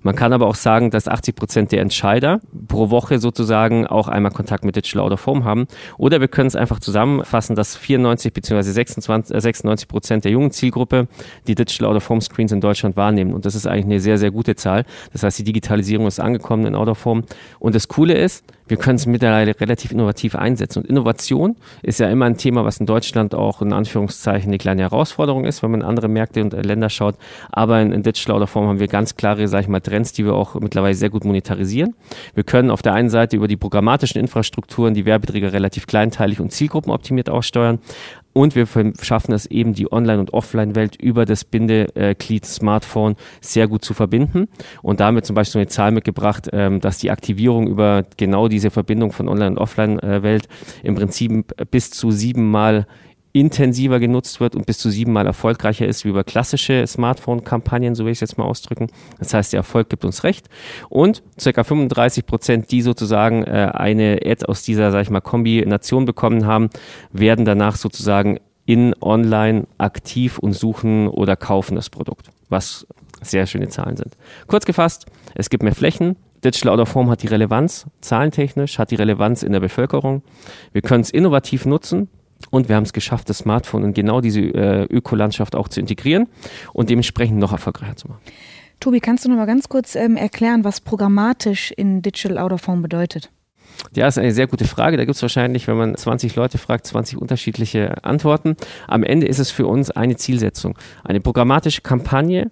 Man 0.03 0.15
kann 0.15 0.33
aber 0.33 0.47
auch 0.47 0.55
sagen, 0.55 0.91
dass 0.91 1.07
80 1.07 1.35
Prozent 1.35 1.71
der 1.71 1.81
Entscheider 1.81 2.41
pro 2.67 2.89
Woche 2.89 3.19
sozusagen 3.19 3.87
auch 3.87 4.07
einmal 4.07 4.31
Kontakt 4.31 4.65
mit 4.65 4.75
Digital 4.75 5.01
Out 5.01 5.25
Home 5.25 5.45
haben. 5.45 5.67
Oder 5.97 6.21
wir 6.21 6.27
können 6.27 6.47
es 6.47 6.55
einfach 6.55 6.79
zusammenfassen, 6.79 7.55
dass 7.55 7.75
94 7.75 8.33
bzw. 8.33 8.61
26, 8.61 9.41
96 9.41 9.87
Prozent 9.87 10.25
der 10.25 10.31
jungen 10.31 10.51
Zielgruppe 10.51 11.07
die 11.47 11.55
Digital 11.55 11.87
Out 11.95 12.09
Home 12.09 12.21
Screens 12.21 12.51
in 12.51 12.61
Deutschland 12.61 12.97
wahrnehmen. 12.97 13.33
Und 13.33 13.45
das 13.45 13.55
ist 13.55 13.65
eigentlich 13.65 13.85
eine 13.85 13.99
sehr, 13.99 14.17
sehr 14.17 14.31
gute 14.31 14.55
Zahl. 14.55 14.85
Das 15.13 15.23
heißt, 15.23 15.39
die 15.39 15.43
Digitalisierung 15.43 16.07
ist 16.07 16.19
angekommen 16.19 16.65
in 16.65 16.75
Out 16.75 17.05
Home. 17.05 17.23
Und 17.59 17.73
das 17.73 17.87
Coole 17.87 18.13
ist, 18.13 18.43
wir 18.67 18.77
können 18.77 18.95
es 18.95 19.05
mittlerweile 19.05 19.59
relativ 19.59 19.91
innovativ 19.91 20.35
einsetzen. 20.35 20.79
Und 20.79 20.89
Innovation 20.89 21.55
ist 21.81 21.99
ja 21.99 22.09
immer 22.09 22.25
ein 22.25 22.37
Thema, 22.37 22.63
was 22.63 22.77
in 22.77 22.85
Deutschland 22.85 23.35
auch 23.35 23.61
in 23.61 23.73
Anführungszeichen 23.73 24.49
eine 24.49 24.57
kleine 24.57 24.83
Herausforderung 24.83 25.45
ist, 25.45 25.63
wenn 25.63 25.71
man 25.71 25.81
in 25.81 25.85
andere 25.85 26.07
Märkte 26.07 26.41
und 26.41 26.53
Länder 26.53 26.89
schaut. 26.89 27.15
Aber 27.51 27.81
in, 27.81 27.91
in 27.91 28.03
Digital 28.03 28.37
oder 28.37 28.47
Form 28.47 28.67
haben 28.67 28.79
wir 28.79 28.87
ganz 28.87 29.15
klare, 29.15 29.47
sage 29.47 29.63
ich 29.63 29.67
mal, 29.67 29.81
Trends, 29.93 30.11
die 30.11 30.25
wir 30.25 30.33
auch 30.33 30.55
mittlerweile 30.55 30.95
sehr 30.95 31.11
gut 31.11 31.23
monetarisieren. 31.23 31.93
Wir 32.33 32.43
können 32.43 32.71
auf 32.71 32.81
der 32.81 32.93
einen 32.93 33.09
Seite 33.09 33.37
über 33.37 33.47
die 33.47 33.57
programmatischen 33.57 34.19
Infrastrukturen 34.19 34.95
die 34.95 35.05
Werbeträger 35.05 35.53
relativ 35.53 35.85
kleinteilig 35.85 36.39
und 36.39 36.51
zielgruppenoptimiert 36.51 37.29
aussteuern. 37.29 37.79
und 38.35 38.55
wir 38.55 38.67
schaffen 39.03 39.31
es 39.31 39.45
eben, 39.45 39.75
die 39.75 39.91
Online- 39.91 40.19
und 40.19 40.33
Offline-Welt 40.33 40.95
über 40.95 41.25
das 41.25 41.43
Bindeglied 41.43 42.45
Smartphone 42.47 43.15
sehr 43.41 43.67
gut 43.67 43.85
zu 43.85 43.93
verbinden. 43.93 44.47
Und 44.81 44.99
damit 44.99 45.27
zum 45.27 45.35
Beispiel 45.35 45.61
eine 45.61 45.67
Zahl 45.67 45.91
mitgebracht, 45.91 46.49
ähm, 46.51 46.81
dass 46.81 46.97
die 46.97 47.11
Aktivierung 47.11 47.67
über 47.67 48.03
genau 48.17 48.47
diese 48.47 48.71
Verbindung 48.71 49.11
von 49.11 49.29
Online- 49.29 49.51
und 49.51 49.57
Offline-Welt 49.59 50.47
im 50.81 50.95
Prinzip 50.95 51.53
bis 51.69 51.91
zu 51.91 52.09
siebenmal 52.09 52.87
intensiver 53.33 53.99
genutzt 53.99 54.39
wird 54.39 54.55
und 54.55 54.67
bis 54.67 54.77
zu 54.77 54.91
siebenmal 54.91 55.25
erfolgreicher 55.25 55.87
ist 55.87 56.05
wie 56.05 56.09
über 56.09 56.23
klassische 56.23 56.85
Smartphone-Kampagnen, 56.85 57.95
so 57.95 58.05
will 58.05 58.11
ich 58.11 58.17
es 58.17 58.21
jetzt 58.21 58.37
mal 58.37 58.45
ausdrücken. 58.45 58.87
Das 59.19 59.33
heißt, 59.33 59.53
der 59.53 59.57
Erfolg 59.57 59.89
gibt 59.89 60.05
uns 60.05 60.23
recht. 60.23 60.47
Und 60.89 61.23
circa 61.39 61.63
35 61.63 62.27
Prozent, 62.27 62.71
die 62.71 62.83
sozusagen 62.83 63.43
äh, 63.43 63.71
eine 63.73 64.19
Ad 64.23 64.45
aus 64.45 64.61
dieser, 64.61 64.91
sag 64.91 65.01
ich 65.01 65.09
mal, 65.09 65.21
Kombination 65.21 66.05
bekommen 66.05 66.45
haben, 66.45 66.69
werden 67.11 67.43
danach 67.43 67.75
sozusagen 67.75 68.39
in 68.65 68.95
online 69.01 69.65
aktiv 69.79 70.37
und 70.37 70.53
suchen 70.53 71.07
oder 71.07 71.35
kaufen 71.35 71.75
das 71.75 71.89
Produkt, 71.89 72.29
was 72.49 72.85
sehr 73.21 73.47
schöne 73.47 73.67
Zahlen 73.67 73.97
sind. 73.97 74.15
Kurz 74.47 74.65
gefasst, 74.65 75.07
es 75.33 75.49
gibt 75.49 75.63
mehr 75.63 75.75
Flächen, 75.75 76.17
Digital 76.43 76.73
Out 76.73 76.79
of 76.81 76.95
Home 76.95 77.09
hat 77.09 77.23
die 77.23 77.27
Relevanz, 77.27 77.87
zahlentechnisch 78.01 78.77
hat 78.77 78.91
die 78.91 78.95
Relevanz 78.95 79.43
in 79.43 79.53
der 79.53 79.61
Bevölkerung. 79.61 80.23
Wir 80.73 80.81
können 80.81 81.01
es 81.01 81.09
innovativ 81.09 81.65
nutzen, 81.65 82.09
und 82.49 82.69
wir 82.69 82.75
haben 82.75 82.83
es 82.83 82.93
geschafft, 82.93 83.29
das 83.29 83.39
Smartphone 83.39 83.83
in 83.83 83.93
genau 83.93 84.21
diese 84.21 84.41
äh, 84.41 84.83
Ökolandschaft 84.85 85.55
auch 85.55 85.67
zu 85.67 85.79
integrieren 85.79 86.27
und 86.73 86.89
dementsprechend 86.89 87.39
noch 87.39 87.51
erfolgreicher 87.51 87.95
zu 87.95 88.07
machen. 88.07 88.21
Tobi, 88.79 88.99
kannst 88.99 89.23
du 89.23 89.29
noch 89.29 89.37
mal 89.37 89.45
ganz 89.45 89.69
kurz 89.69 89.95
ähm, 89.95 90.17
erklären, 90.17 90.63
was 90.63 90.81
programmatisch 90.81 91.71
in 91.71 92.01
Digital 92.01 92.37
Out 92.37 92.51
of 92.51 92.67
Home 92.67 92.81
bedeutet? 92.81 93.29
Ja, 93.95 94.07
ist 94.07 94.17
eine 94.17 94.31
sehr 94.31 94.47
gute 94.47 94.65
Frage. 94.65 94.97
Da 94.97 95.05
gibt 95.05 95.15
es 95.15 95.21
wahrscheinlich, 95.21 95.67
wenn 95.67 95.77
man 95.77 95.95
20 95.95 96.35
Leute 96.35 96.57
fragt, 96.57 96.87
20 96.87 97.17
unterschiedliche 97.17 98.03
Antworten. 98.03 98.55
Am 98.87 99.03
Ende 99.03 99.27
ist 99.27 99.39
es 99.39 99.51
für 99.51 99.67
uns 99.67 99.91
eine 99.91 100.15
Zielsetzung. 100.15 100.77
Eine 101.03 101.19
programmatische 101.19 101.81
Kampagne 101.81 102.51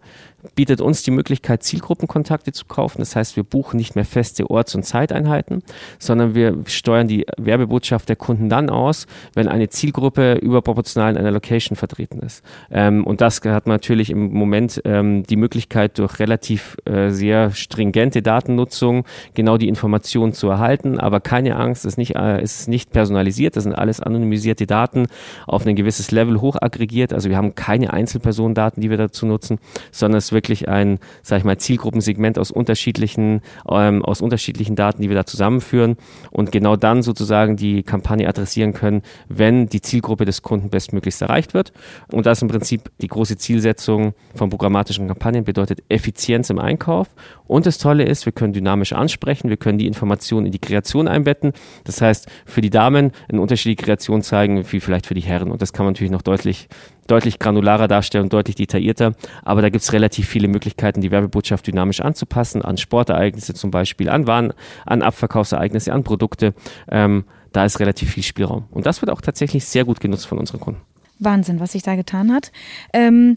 bietet 0.56 0.82
uns 0.82 1.04
die 1.04 1.12
Möglichkeit, 1.12 1.64
Zielgruppenkontakte 1.64 2.52
zu 2.52 2.66
kaufen. 2.66 3.00
Das 3.00 3.16
heißt, 3.16 3.36
wir 3.36 3.44
buchen 3.44 3.78
nicht 3.78 3.96
mehr 3.96 4.06
feste 4.06 4.50
Orts- 4.50 4.76
und 4.76 4.84
Zeiteinheiten, 4.84 5.64
sondern 6.00 6.36
wir 6.36 6.58
steuern 6.66 7.08
die 7.08 7.26
Werbebotschaft 7.38 8.10
der 8.10 8.16
Kunden 8.16 8.50
dann 8.50 8.70
aus, 8.70 9.08
wenn 9.34 9.48
eine 9.48 9.70
Zielgruppe 9.70 10.36
überproportional 10.36 11.12
in 11.12 11.18
einer 11.18 11.32
Location 11.32 11.76
vertreten 11.76 12.20
ist. 12.20 12.44
Ähm, 12.72 13.06
und 13.06 13.22
das 13.22 13.42
hat 13.44 13.68
man 13.68 13.76
natürlich 13.76 14.10
im 14.10 14.32
Moment 14.34 14.82
ähm, 14.86 15.24
die 15.24 15.36
Möglichkeit, 15.36 15.98
durch 15.98 16.20
relativ 16.20 16.78
äh, 16.86 17.10
sehr 17.10 17.52
stringente 17.52 18.22
Datennutzung 18.22 19.06
genau 19.34 19.58
die 19.58 19.68
Informationen 19.68 20.34
zu 20.34 20.50
erhalten. 20.50 21.00
Aber 21.00 21.20
keine 21.20 21.56
Angst, 21.56 21.86
es 21.86 21.94
ist 21.94 21.98
nicht, 21.98 22.16
äh, 22.16 22.42
ist 22.42 22.68
nicht 22.68 22.92
personalisiert, 22.92 23.56
das 23.56 23.64
sind 23.64 23.74
alles 23.74 24.00
anonymisierte 24.00 24.68
Daten 24.68 25.08
auf 25.48 25.66
ein 25.66 25.76
gewisses 25.76 26.12
Level 26.12 26.42
hoch 26.42 26.58
aggregiert. 26.60 27.14
Also 27.14 27.30
wir 27.30 27.38
haben 27.38 27.56
keine 27.56 27.94
Einzelpersonendaten, 27.94 28.82
die 28.82 28.90
wir 28.90 28.98
dazu 28.98 29.26
nutzen, 29.26 29.60
sondern 29.92 30.18
es 30.18 30.31
wirklich 30.32 30.68
ein, 30.68 31.00
sag 31.22 31.40
ich 31.40 31.44
mal, 31.44 31.58
Zielgruppensegment 31.58 32.38
aus 32.38 32.52
unterschiedlichen, 32.52 33.42
ähm, 33.70 34.04
aus 34.04 34.22
unterschiedlichen 34.22 34.76
Daten, 34.76 35.02
die 35.02 35.10
wir 35.10 35.16
da 35.16 35.26
zusammenführen 35.26 35.98
und 36.32 36.52
genau 36.52 36.76
dann 36.76 37.02
sozusagen 37.04 37.56
die 37.56 37.84
Kampagne 37.84 38.28
adressieren 38.28 38.74
können, 38.74 39.02
wenn 39.28 39.68
die 39.68 39.82
Zielgruppe 39.82 40.26
des 40.26 40.42
Kunden 40.42 40.70
bestmöglichst 40.70 41.22
erreicht 41.22 41.54
wird. 41.54 41.74
Und 42.12 42.26
das 42.26 42.40
ist 42.40 42.42
im 42.44 42.48
Prinzip 42.48 42.92
die 43.02 43.08
große 43.08 43.38
Zielsetzung 43.38 44.14
von 44.36 44.50
programmatischen 44.50 45.08
Kampagnen, 45.08 45.44
bedeutet 45.44 45.84
Effizienz 45.90 46.50
im 46.50 46.60
Einkauf. 46.60 47.08
Und 47.48 47.66
das 47.66 47.78
Tolle 47.78 48.04
ist, 48.04 48.26
wir 48.26 48.34
können 48.34 48.54
dynamisch 48.54 48.94
ansprechen, 48.94 49.50
wir 49.50 49.58
können 49.58 49.78
die 49.78 49.88
Informationen 49.88 50.46
in 50.46 50.52
die 50.52 50.60
Kreation 50.60 51.08
einbetten. 51.08 51.54
Das 51.84 52.02
heißt, 52.02 52.28
für 52.46 52.62
die 52.62 52.70
Damen 52.70 53.12
eine 53.30 53.42
unterschiedliche 53.42 53.84
Kreation 53.84 54.22
zeigen, 54.22 54.64
wie 54.72 54.80
vielleicht 54.80 55.06
für 55.06 55.14
die 55.14 55.22
Herren. 55.22 55.52
Und 55.52 55.62
das 55.62 55.74
kann 55.74 55.86
man 55.86 55.94
natürlich 55.94 56.12
noch 56.12 56.22
deutlich 56.22 56.70
deutlich 57.12 57.39
granularer 57.39 57.88
darstellen 57.88 58.24
und 58.24 58.34
deutlich 58.34 58.56
detaillierter. 58.56 59.13
Aber 59.44 59.62
da 59.62 59.70
gibt 59.70 59.84
es 59.84 59.94
relativ 59.94 60.27
viele 60.27 60.48
Möglichkeiten, 60.48 61.01
die 61.01 61.12
Werbebotschaft 61.12 61.68
dynamisch 61.68 62.00
anzupassen, 62.01 62.62
an 62.62 62.77
Sportereignisse 62.77 63.53
zum 63.53 63.70
Beispiel, 63.70 64.10
an 64.10 64.27
Waren, 64.27 64.53
an 64.86 65.01
Abverkaufsereignisse, 65.01 65.91
an 65.94 66.03
Produkte. 66.03 66.53
Ähm, 66.89 67.25
da 67.51 67.65
ist 67.65 67.80
relativ 67.80 68.12
viel 68.12 68.24
Spielraum. 68.24 68.65
Und 68.72 68.86
das 68.86 69.01
wird 69.01 69.12
auch 69.12 69.22
tatsächlich 69.22 69.65
sehr 69.65 69.84
gut 69.84 70.00
genutzt 70.00 70.25
von 70.25 70.38
unseren 70.38 70.62
Kunden. 70.62 70.82
Wahnsinn, 71.20 71.60
was 71.60 71.74
sich 71.74 71.84
da 71.84 71.96
getan 71.96 72.32
hat. 72.32 72.51
Ähm 72.94 73.36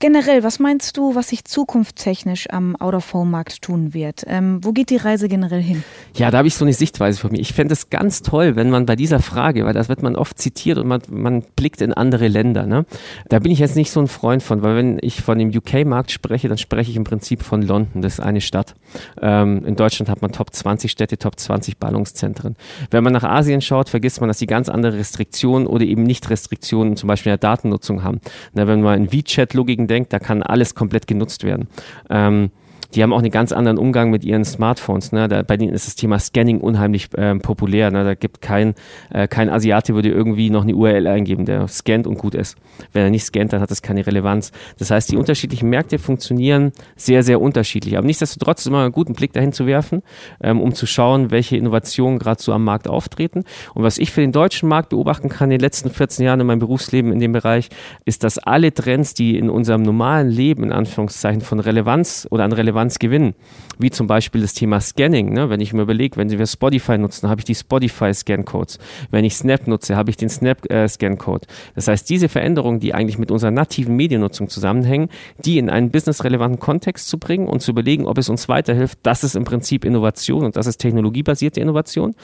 Generell, 0.00 0.44
was 0.44 0.60
meinst 0.60 0.96
du, 0.96 1.16
was 1.16 1.30
sich 1.30 1.44
zukunftstechnisch 1.44 2.50
am 2.50 2.76
Out-of-Home-Markt 2.76 3.62
tun 3.62 3.94
wird? 3.94 4.22
Ähm, 4.28 4.60
wo 4.62 4.70
geht 4.70 4.90
die 4.90 4.96
Reise 4.96 5.28
generell 5.28 5.60
hin? 5.60 5.82
Ja, 6.14 6.30
da 6.30 6.38
habe 6.38 6.46
ich 6.46 6.54
so 6.54 6.64
eine 6.64 6.72
Sichtweise 6.72 7.18
von 7.18 7.32
mir. 7.32 7.40
Ich 7.40 7.52
fände 7.52 7.72
es 7.72 7.90
ganz 7.90 8.22
toll, 8.22 8.54
wenn 8.54 8.70
man 8.70 8.86
bei 8.86 8.94
dieser 8.94 9.18
Frage, 9.18 9.64
weil 9.64 9.72
das 9.72 9.88
wird 9.88 10.00
man 10.04 10.14
oft 10.14 10.38
zitiert 10.38 10.78
und 10.78 10.86
man, 10.86 11.02
man 11.10 11.42
blickt 11.56 11.80
in 11.80 11.92
andere 11.92 12.28
Länder. 12.28 12.64
Ne? 12.64 12.86
Da 13.28 13.40
bin 13.40 13.50
ich 13.50 13.58
jetzt 13.58 13.74
nicht 13.74 13.90
so 13.90 13.98
ein 13.98 14.06
Freund 14.06 14.40
von, 14.40 14.62
weil 14.62 14.76
wenn 14.76 14.98
ich 15.00 15.20
von 15.20 15.36
dem 15.36 15.48
UK-Markt 15.50 16.12
spreche, 16.12 16.48
dann 16.48 16.58
spreche 16.58 16.92
ich 16.92 16.96
im 16.96 17.02
Prinzip 17.02 17.42
von 17.42 17.62
London. 17.62 18.00
Das 18.02 18.14
ist 18.14 18.20
eine 18.20 18.40
Stadt. 18.40 18.76
Ähm, 19.20 19.64
in 19.66 19.74
Deutschland 19.74 20.08
hat 20.08 20.22
man 20.22 20.30
Top 20.30 20.54
20 20.54 20.92
Städte, 20.92 21.18
Top 21.18 21.40
20 21.40 21.76
Ballungszentren. 21.78 22.54
Wenn 22.92 23.02
man 23.02 23.12
nach 23.12 23.24
Asien 23.24 23.60
schaut, 23.62 23.88
vergisst 23.88 24.20
man, 24.20 24.28
dass 24.28 24.38
die 24.38 24.46
ganz 24.46 24.68
andere 24.68 24.96
Restriktionen 24.96 25.66
oder 25.66 25.84
eben 25.84 26.04
nicht 26.04 26.30
Restriktionen 26.30 26.96
zum 26.96 27.08
Beispiel 27.08 27.30
in 27.30 27.40
der 27.40 27.50
Datennutzung 27.50 28.04
haben. 28.04 28.20
Na, 28.52 28.68
wenn 28.68 28.80
man 28.80 28.96
in 28.96 29.12
WeChat-Logiken 29.12 29.87
denkt, 29.88 30.12
da 30.12 30.18
kann 30.18 30.42
alles 30.42 30.74
komplett 30.74 31.06
genutzt 31.06 31.42
werden. 31.42 31.68
Ähm, 32.10 32.50
die 32.94 33.02
haben 33.02 33.12
auch 33.12 33.18
einen 33.18 33.30
ganz 33.30 33.52
anderen 33.52 33.76
Umgang 33.76 34.10
mit 34.10 34.24
ihren 34.24 34.44
Smartphones. 34.44 35.12
Ne? 35.12 35.28
Da, 35.28 35.42
bei 35.42 35.56
denen 35.56 35.72
ist 35.72 35.86
das 35.86 35.94
Thema 35.94 36.18
Scanning 36.18 36.60
unheimlich 36.60 37.08
ähm, 37.16 37.40
populär. 37.40 37.90
Ne? 37.90 38.04
Da 38.04 38.14
gibt 38.14 38.40
kein, 38.40 38.74
äh, 39.10 39.28
kein 39.28 39.50
Asiate 39.50 39.94
würde 39.94 40.08
irgendwie 40.08 40.48
noch 40.48 40.62
eine 40.62 40.74
URL 40.74 41.06
eingeben, 41.06 41.44
der 41.44 41.68
scannt 41.68 42.06
und 42.06 42.16
gut 42.16 42.34
ist. 42.34 42.56
Wenn 42.92 43.04
er 43.04 43.10
nicht 43.10 43.24
scannt, 43.24 43.52
dann 43.52 43.60
hat 43.60 43.70
das 43.70 43.82
keine 43.82 44.06
Relevanz. 44.06 44.52
Das 44.78 44.90
heißt, 44.90 45.12
die 45.12 45.16
unterschiedlichen 45.16 45.68
Märkte 45.68 45.98
funktionieren 45.98 46.72
sehr, 46.96 47.22
sehr 47.22 47.40
unterschiedlich. 47.40 47.98
Aber 47.98 48.06
nichtsdestotrotz 48.06 48.64
immer 48.64 48.82
einen 48.84 48.92
guten 48.92 49.12
Blick 49.12 49.34
dahin 49.34 49.52
zu 49.52 49.66
werfen, 49.66 50.02
ähm, 50.42 50.60
um 50.60 50.74
zu 50.74 50.86
schauen, 50.86 51.30
welche 51.30 51.56
Innovationen 51.58 52.18
gerade 52.18 52.40
so 52.42 52.52
am 52.54 52.64
Markt 52.64 52.88
auftreten. 52.88 53.44
Und 53.74 53.82
was 53.82 53.98
ich 53.98 54.12
für 54.12 54.22
den 54.22 54.32
deutschen 54.32 54.68
Markt 54.68 54.88
beobachten 54.88 55.28
kann 55.28 55.50
in 55.50 55.58
den 55.58 55.60
letzten 55.60 55.90
14 55.90 56.24
Jahren 56.24 56.40
in 56.40 56.46
meinem 56.46 56.58
Berufsleben 56.60 57.12
in 57.12 57.18
dem 57.18 57.32
Bereich, 57.32 57.68
ist, 58.06 58.24
dass 58.24 58.38
alle 58.38 58.72
Trends, 58.72 59.12
die 59.12 59.36
in 59.36 59.50
unserem 59.50 59.82
normalen 59.82 60.30
Leben 60.30 60.64
in 60.64 60.72
Anführungszeichen 60.72 61.42
von 61.42 61.60
Relevanz 61.60 62.26
oder 62.30 62.44
an 62.44 62.52
Relevanz 62.52 62.77
Relevanz 62.78 62.98
gewinnen. 62.98 63.34
Wie 63.80 63.90
zum 63.90 64.08
Beispiel 64.08 64.40
das 64.40 64.54
Thema 64.54 64.80
Scanning. 64.80 65.32
Ne? 65.32 65.50
Wenn 65.50 65.60
ich 65.60 65.72
mir 65.72 65.82
überlege, 65.82 66.16
wenn 66.16 66.30
wir 66.30 66.46
Spotify 66.46 66.98
nutzen, 66.98 67.28
habe 67.28 67.40
ich 67.40 67.44
die 67.44 67.54
Spotify-Scan-Codes. 67.54 68.78
Wenn 69.10 69.24
ich 69.24 69.36
Snap 69.36 69.68
nutze, 69.68 69.94
habe 69.94 70.10
ich 70.10 70.16
den 70.16 70.28
Snap-Scan-Code. 70.28 71.46
das 71.76 71.86
heißt, 71.86 72.10
diese 72.10 72.28
Veränderungen, 72.28 72.80
die 72.80 72.94
eigentlich 72.94 73.18
mit 73.18 73.30
unserer 73.30 73.52
nativen 73.52 73.94
Mediennutzung 73.94 74.48
zusammenhängen, 74.48 75.10
die 75.44 75.58
in 75.58 75.70
einen 75.70 75.90
businessrelevanten 75.90 76.58
Kontext 76.58 77.08
zu 77.08 77.18
bringen 77.18 77.46
und 77.46 77.60
zu 77.60 77.70
überlegen, 77.70 78.06
ob 78.06 78.18
es 78.18 78.28
uns 78.28 78.48
weiterhilft, 78.48 78.98
das 79.04 79.22
ist 79.22 79.36
im 79.36 79.44
Prinzip 79.44 79.84
Innovation 79.84 80.44
und 80.44 80.56
das 80.56 80.66
ist 80.66 80.78
technologiebasierte 80.78 81.60
Innovation. 81.60 82.16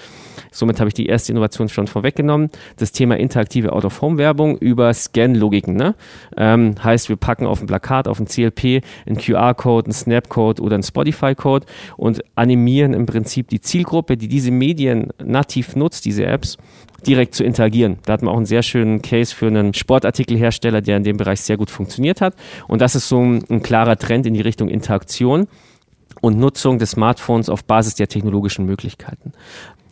Somit 0.50 0.80
habe 0.80 0.88
ich 0.88 0.94
die 0.94 1.06
erste 1.06 1.30
Innovation 1.30 1.68
schon 1.68 1.86
vorweggenommen. 1.86 2.50
Das 2.78 2.90
Thema 2.90 3.16
interaktive 3.16 3.72
Out-of-Home-Werbung 3.72 4.58
über 4.58 4.92
Scan-Logiken. 4.92 5.76
Ne? 5.76 5.94
Ähm, 6.36 6.74
heißt, 6.82 7.08
wir 7.08 7.16
packen 7.16 7.46
auf 7.46 7.60
ein 7.60 7.66
Plakat, 7.66 8.08
auf 8.08 8.18
ein 8.18 8.26
CLP, 8.26 8.82
einen 9.06 9.18
QR-Code, 9.18 9.86
einen 9.86 9.92
Snap-Code, 9.92 10.43
Code 10.44 10.62
oder 10.62 10.74
einen 10.74 10.82
Spotify-Code 10.82 11.66
und 11.96 12.22
animieren 12.34 12.92
im 12.92 13.06
Prinzip 13.06 13.48
die 13.48 13.60
Zielgruppe, 13.60 14.16
die 14.16 14.28
diese 14.28 14.50
Medien 14.50 15.08
nativ 15.22 15.74
nutzt, 15.74 16.04
diese 16.04 16.26
Apps, 16.26 16.58
direkt 17.06 17.34
zu 17.34 17.44
interagieren. 17.44 17.98
Da 18.04 18.14
hat 18.14 18.22
man 18.22 18.32
auch 18.32 18.36
einen 18.36 18.46
sehr 18.46 18.62
schönen 18.62 19.02
Case 19.02 19.34
für 19.34 19.46
einen 19.46 19.74
Sportartikelhersteller, 19.74 20.80
der 20.80 20.96
in 20.98 21.04
dem 21.04 21.16
Bereich 21.16 21.40
sehr 21.40 21.56
gut 21.56 21.70
funktioniert 21.70 22.20
hat. 22.20 22.34
Und 22.68 22.80
das 22.80 22.94
ist 22.94 23.08
so 23.08 23.20
ein, 23.20 23.44
ein 23.50 23.62
klarer 23.62 23.96
Trend 23.96 24.26
in 24.26 24.34
die 24.34 24.40
Richtung 24.40 24.68
Interaktion 24.68 25.46
und 26.20 26.38
Nutzung 26.38 26.78
des 26.78 26.92
Smartphones 26.92 27.48
auf 27.48 27.64
Basis 27.64 27.94
der 27.94 28.08
technologischen 28.08 28.64
Möglichkeiten. 28.64 29.32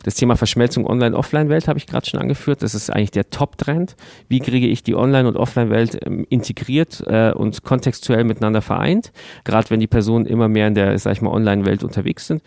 Das 0.03 0.15
Thema 0.15 0.37
Verschmelzung 0.37 0.87
Online-Offline-Welt 0.87 1.69
habe 1.69 1.79
ich 1.79 1.87
gerade 1.87 2.07
schon 2.07 2.21
angeführt. 2.21 2.63
Das 2.63 2.75
ist 2.75 2.91
eigentlich 2.91 3.11
der 3.11 3.31
Top-Trend. 3.31 3.97
Wie 4.29 4.41
kriege 4.41 4.67
ich 4.67 4.83
die 4.83 4.95
Online- 4.95 5.29
und 5.29 5.37
Offline-Welt 5.37 6.01
ähm, 6.05 6.27
integriert 6.29 7.03
äh, 7.07 7.33
und 7.33 7.63
kontextuell 7.63 8.25
miteinander 8.25 8.63
vereint? 8.63 9.13
Gerade 9.45 9.71
wenn 9.71 9.81
die 9.81 9.87
Personen 9.87 10.27
immer 10.27 10.49
mehr 10.49 10.69
in 10.69 10.75
der, 10.75 10.99
sag 10.99 11.13
ich 11.13 11.23
mal, 11.23 11.31
Online-Welt 11.31 11.85
unterwegs 11.85 12.27
sind. 12.27 12.43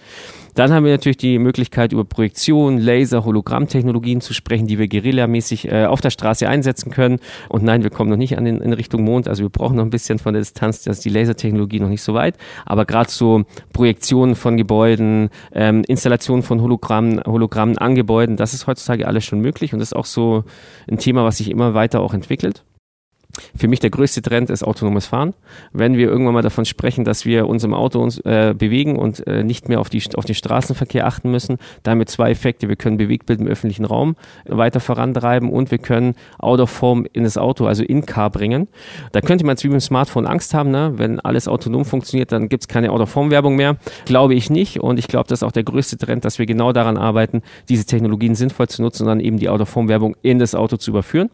Dann 0.56 0.72
haben 0.72 0.86
wir 0.86 0.94
natürlich 0.94 1.18
die 1.18 1.38
Möglichkeit, 1.38 1.92
über 1.92 2.06
Projektion, 2.06 2.78
Laser, 2.78 3.26
Hologrammtechnologien 3.26 4.22
zu 4.22 4.34
sprechen, 4.34 4.68
die 4.68 4.80
wir 4.80 4.88
guerillamäßig 4.88 5.70
äh, 5.70 5.86
auf 5.86 6.00
der 6.00 6.12
Straße 6.12 6.48
einsetzen 6.48 6.92
können. 6.92 7.20
Und 7.50 7.64
nein, 7.64 7.84
wir 7.84 7.90
kommen 7.90 8.10
noch 8.10 8.18
nicht 8.18 8.38
an 8.38 8.46
den, 8.46 8.62
in 8.62 8.72
Richtung 8.72 9.04
Mond. 9.04 9.28
Also 9.28 9.44
wir 9.44 9.50
brauchen 9.50 9.76
noch 9.76 9.84
ein 9.84 9.90
bisschen 9.90 10.18
von 10.18 10.34
der 10.34 10.42
Distanz, 10.42 10.84
dass 10.84 11.02
die 11.02 11.10
Lasertechnologie 11.10 11.82
noch 11.82 11.90
nicht 11.90 12.02
so 12.02 12.14
weit. 12.14 12.38
Aber 12.66 12.86
gerade 12.86 13.12
so 13.12 13.44
Projektionen 13.74 14.36
von 14.36 14.56
Gebäuden, 14.56 15.30
ähm, 15.52 15.84
Installation 15.88 16.42
von 16.42 16.62
Hologrammen, 16.62 17.22
Hologrammen 17.26 17.78
an 17.78 17.96
Gebäuden, 17.96 18.38
das 18.38 18.54
ist 18.54 18.66
heutzutage 18.66 19.08
alles 19.08 19.26
schon 19.26 19.42
möglich 19.42 19.74
und 19.74 19.80
das 19.80 19.90
ist 19.90 19.96
auch 19.96 20.06
so 20.06 20.46
ein 20.90 20.98
Thema, 20.98 21.26
was 21.26 21.38
sich 21.38 21.52
immer 21.52 21.74
weiter 21.74 22.00
auch 22.00 22.14
entwickelt. 22.14 22.64
Für 23.56 23.68
mich 23.68 23.80
der 23.80 23.90
größte 23.90 24.22
Trend 24.22 24.50
ist 24.50 24.64
autonomes 24.64 25.06
Fahren. 25.06 25.34
Wenn 25.72 25.98
wir 25.98 26.08
irgendwann 26.08 26.34
mal 26.34 26.42
davon 26.42 26.66
sprechen, 26.66 27.06
dass 27.06 27.26
wir 27.26 27.48
uns 27.48 27.64
im 27.64 27.74
Auto 27.74 28.02
uns, 28.02 28.20
äh, 28.20 28.54
bewegen 28.58 28.98
und 28.98 29.26
äh, 29.28 29.44
nicht 29.44 29.70
mehr 29.70 29.80
auf, 29.80 29.90
die, 29.90 30.02
auf 30.16 30.26
den 30.26 30.36
Straßenverkehr 30.36 31.08
achten 31.08 31.32
müssen, 31.32 31.58
damit 31.84 32.10
zwei 32.10 32.32
Effekte. 32.32 32.70
Wir 32.70 32.76
können 32.76 32.98
Bewegtbild 32.98 33.40
im 33.40 33.48
öffentlichen 33.48 33.86
Raum 33.86 34.16
weiter 34.46 34.80
vorantreiben 34.80 35.50
und 35.50 35.72
wir 35.72 35.78
können 35.78 36.16
Out-of-Form 36.40 37.06
in 37.14 37.24
das 37.24 37.38
Auto, 37.38 37.66
also 37.66 37.84
in-Car 37.84 38.30
bringen. 38.30 38.68
Da 39.12 39.22
könnte 39.22 39.46
man 39.46 39.54
jetzt 39.54 39.64
wie 39.64 39.70
beim 39.70 39.80
Smartphone 39.80 40.28
Angst 40.28 40.54
haben, 40.54 40.72
ne? 40.72 40.94
wenn 40.98 41.20
alles 41.20 41.48
autonom 41.48 41.86
funktioniert, 41.86 42.32
dann 42.32 42.50
gibt 42.50 42.64
es 42.64 42.68
keine 42.68 42.92
Out-of-Form-Werbung 42.92 43.56
mehr. 43.56 43.78
Glaube 44.06 44.36
ich 44.36 44.50
nicht 44.50 44.80
und 44.80 45.00
ich 45.00 45.08
glaube, 45.08 45.28
das 45.28 45.40
ist 45.40 45.44
auch 45.44 45.52
der 45.52 45.64
größte 45.64 45.98
Trend, 45.98 46.26
dass 46.26 46.40
wir 46.40 46.46
genau 46.46 46.74
daran 46.74 46.98
arbeiten, 46.98 47.42
diese 47.70 47.86
Technologien 47.86 48.36
sinnvoll 48.36 48.68
zu 48.68 48.82
nutzen 48.82 49.04
und 49.04 49.10
dann 49.10 49.20
eben 49.20 49.40
die 49.40 49.50
Out-of-Form-Werbung 49.50 50.16
in 50.22 50.40
das 50.40 50.56
Auto 50.56 50.78
zu 50.78 50.92
überführen. 50.92 51.30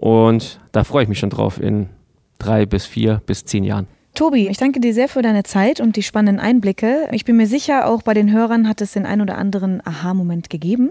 Und 0.00 0.60
da 0.72 0.82
freue 0.82 1.02
ich 1.02 1.08
mich 1.08 1.18
schon 1.18 1.30
drauf 1.30 1.60
in 1.60 1.90
drei 2.38 2.64
bis 2.64 2.86
vier 2.86 3.20
bis 3.26 3.44
zehn 3.44 3.64
Jahren. 3.64 3.86
Tobi, 4.14 4.48
ich 4.48 4.56
danke 4.56 4.80
dir 4.80 4.92
sehr 4.92 5.08
für 5.08 5.22
deine 5.22 5.44
Zeit 5.44 5.78
und 5.78 5.94
die 5.94 6.02
spannenden 6.02 6.44
Einblicke. 6.44 7.08
Ich 7.12 7.24
bin 7.24 7.36
mir 7.36 7.46
sicher, 7.46 7.86
auch 7.86 8.02
bei 8.02 8.12
den 8.12 8.32
Hörern 8.32 8.68
hat 8.68 8.80
es 8.80 8.92
den 8.92 9.06
ein 9.06 9.20
oder 9.20 9.38
anderen 9.38 9.86
Aha-Moment 9.86 10.50
gegeben. 10.50 10.90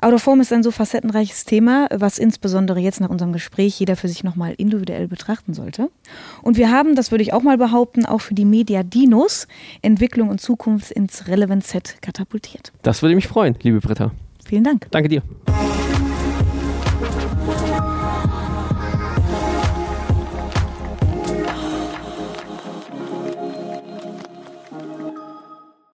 Autoform 0.00 0.40
ist 0.40 0.52
ein 0.52 0.62
so 0.62 0.70
facettenreiches 0.70 1.44
Thema, 1.44 1.88
was 1.94 2.18
insbesondere 2.18 2.78
jetzt 2.78 3.00
nach 3.00 3.08
unserem 3.08 3.32
Gespräch 3.32 3.80
jeder 3.80 3.96
für 3.96 4.08
sich 4.08 4.22
nochmal 4.22 4.54
individuell 4.58 5.08
betrachten 5.08 5.54
sollte. 5.54 5.88
Und 6.42 6.58
wir 6.58 6.70
haben, 6.70 6.94
das 6.94 7.10
würde 7.10 7.22
ich 7.22 7.32
auch 7.32 7.42
mal 7.42 7.56
behaupten, 7.56 8.04
auch 8.04 8.20
für 8.20 8.34
die 8.34 8.44
Media 8.44 8.82
Dinos 8.82 9.48
Entwicklung 9.80 10.28
und 10.28 10.40
Zukunft 10.40 10.90
ins 10.90 11.28
Relevant 11.28 11.64
Set 11.64 11.96
katapultiert. 12.02 12.72
Das 12.82 13.02
würde 13.02 13.14
mich 13.14 13.28
freuen, 13.28 13.56
liebe 13.62 13.80
Britta. 13.80 14.10
Vielen 14.44 14.64
Dank. 14.64 14.88
Danke 14.90 15.08
dir. 15.08 15.22